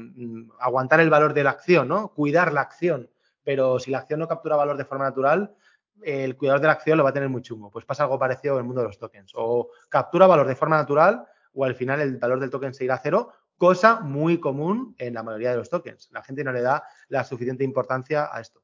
[0.58, 2.12] aguantar el valor de la acción, ¿no?
[2.12, 3.08] Cuidar la acción.
[3.42, 5.54] Pero si la acción no captura valor de forma natural,
[6.02, 7.70] el cuidador de la acción lo va a tener muy chungo.
[7.70, 9.32] Pues pasa algo parecido en el mundo de los tokens.
[9.36, 11.24] O captura valor de forma natural
[11.54, 15.14] o al final el valor del token se irá a cero, cosa muy común en
[15.14, 16.10] la mayoría de los tokens.
[16.12, 18.60] La gente no le da la suficiente importancia a esto.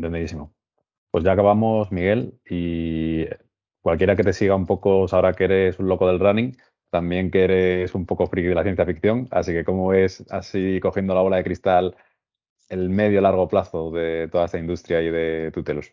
[0.00, 0.54] Entendidísimo.
[1.10, 3.26] Pues ya acabamos, Miguel, y
[3.82, 6.56] cualquiera que te siga un poco sabrá que eres un loco del running,
[6.88, 10.80] también que eres un poco friki de la ciencia ficción, así que cómo ves así
[10.80, 11.96] cogiendo la bola de cristal
[12.70, 15.92] el medio largo plazo de toda esta industria y de Tutelus.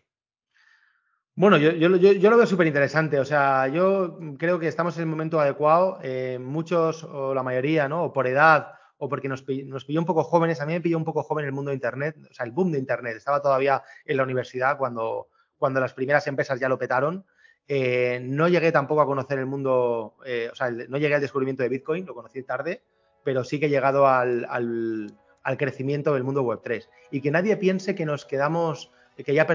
[1.34, 1.88] Bueno, yo, yo,
[2.30, 3.20] lo veo súper interesante.
[3.20, 5.98] O sea, yo creo que estamos en el momento adecuado.
[6.02, 8.12] Eh, muchos, o la mayoría, ¿no?
[8.12, 10.60] Por edad, o porque nos, pilló un poco jóvenes.
[10.60, 12.72] A mí me pilló un poco joven el mundo de Internet, o sea, el boom
[12.72, 13.16] de Internet.
[13.16, 17.24] Estaba todavía en la universidad cuando, cuando las primeras empresas ya lo petaron.
[17.68, 21.62] Eh, no llegué tampoco a conocer el mundo, eh, o sea, no llegué al descubrimiento
[21.62, 22.82] de Bitcoin, lo conocí tarde,
[23.22, 26.88] pero sí que he llegado al, al, crecimiento del mundo Web 3.
[27.10, 29.46] Y que nadie piense que nos quedamos, que ya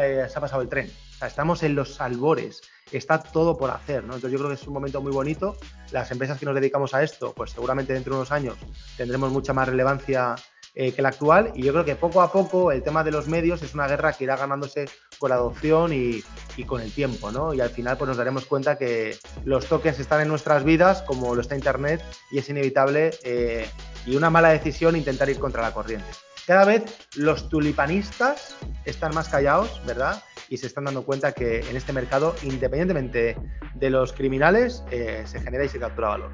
[0.00, 0.86] eh, se ha pasado el tren.
[0.86, 2.62] O sea, estamos en los albores,
[2.98, 4.14] está todo por hacer, ¿no?
[4.14, 5.56] Entonces yo creo que es un momento muy bonito.
[5.90, 8.56] Las empresas que nos dedicamos a esto, pues seguramente dentro de unos años
[8.96, 10.36] tendremos mucha más relevancia
[10.74, 13.28] eh, que la actual y yo creo que poco a poco el tema de los
[13.28, 14.86] medios es una guerra que irá ganándose
[15.18, 16.22] con la adopción y,
[16.64, 17.52] con el tiempo, ¿no?
[17.52, 21.34] Y al final pues nos daremos cuenta que los tokens están en nuestras vidas como
[21.34, 23.68] lo está Internet y es inevitable eh,
[24.06, 26.06] y una mala decisión intentar ir contra la corriente.
[26.46, 26.84] Cada vez
[27.16, 30.22] los tulipanistas están más callados, ¿verdad?
[30.52, 33.36] Y se están dando cuenta que en este mercado, independientemente
[33.74, 36.30] de los criminales, eh, se genera y se captura valor.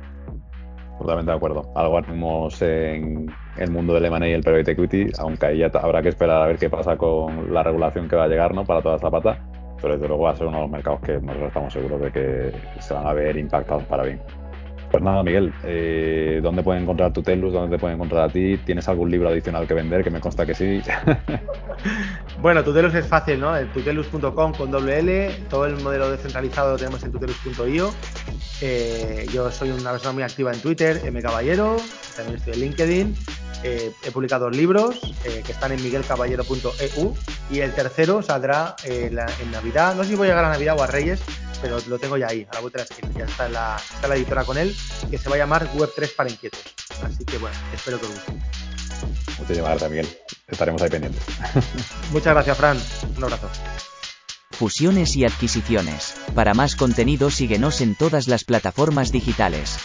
[0.99, 1.73] Totalmente de acuerdo.
[1.77, 6.03] Algo haremos en el mundo del M&A y el private equity, aunque ahí ya habrá
[6.03, 8.65] que esperar a ver qué pasa con la regulación que va a llegar ¿no?
[8.65, 9.39] para toda esta pata,
[9.81, 12.11] pero desde luego va a ser uno de los mercados que nosotros estamos seguros de
[12.11, 14.21] que se van a ver impactados para bien.
[14.91, 17.53] Pues nada, Miguel, eh, ¿dónde pueden encontrar tu Telus?
[17.53, 18.59] ¿Dónde te pueden encontrar a ti?
[18.65, 20.03] ¿Tienes algún libro adicional que vender?
[20.03, 20.81] Que me consta que sí.
[22.41, 23.55] bueno, Tutelus es fácil, ¿no?
[23.67, 27.93] tutelus.com con doble L, todo el modelo descentralizado lo tenemos en tutelus.io.
[28.63, 31.77] Eh, yo soy una persona muy activa en Twitter, M Caballero,
[32.17, 33.15] también estoy en LinkedIn.
[33.65, 37.15] Eh, he publicado dos libros eh, que están en miguelcaballero.eu
[37.51, 39.17] y el tercero saldrá en
[39.51, 39.95] Navidad.
[39.95, 41.21] No sé si voy a llegar a Navidad o a Reyes,
[41.61, 43.13] pero lo tengo ya ahí, a la vuelta de la esquina.
[43.19, 44.75] Ya está la, está la editora con él,
[45.11, 46.61] que se va a llamar Web 3 para inquietos.
[47.03, 48.33] Así que bueno, espero que os guste.
[49.39, 50.09] Muchísimas gracias, Miguel.
[50.47, 51.23] Estaremos ahí pendientes.
[52.13, 52.79] Muchas gracias, Fran.
[53.17, 53.49] Un abrazo.
[54.51, 56.15] Fusiones y adquisiciones.
[56.35, 59.79] Para más contenido síguenos en todas las plataformas digitales.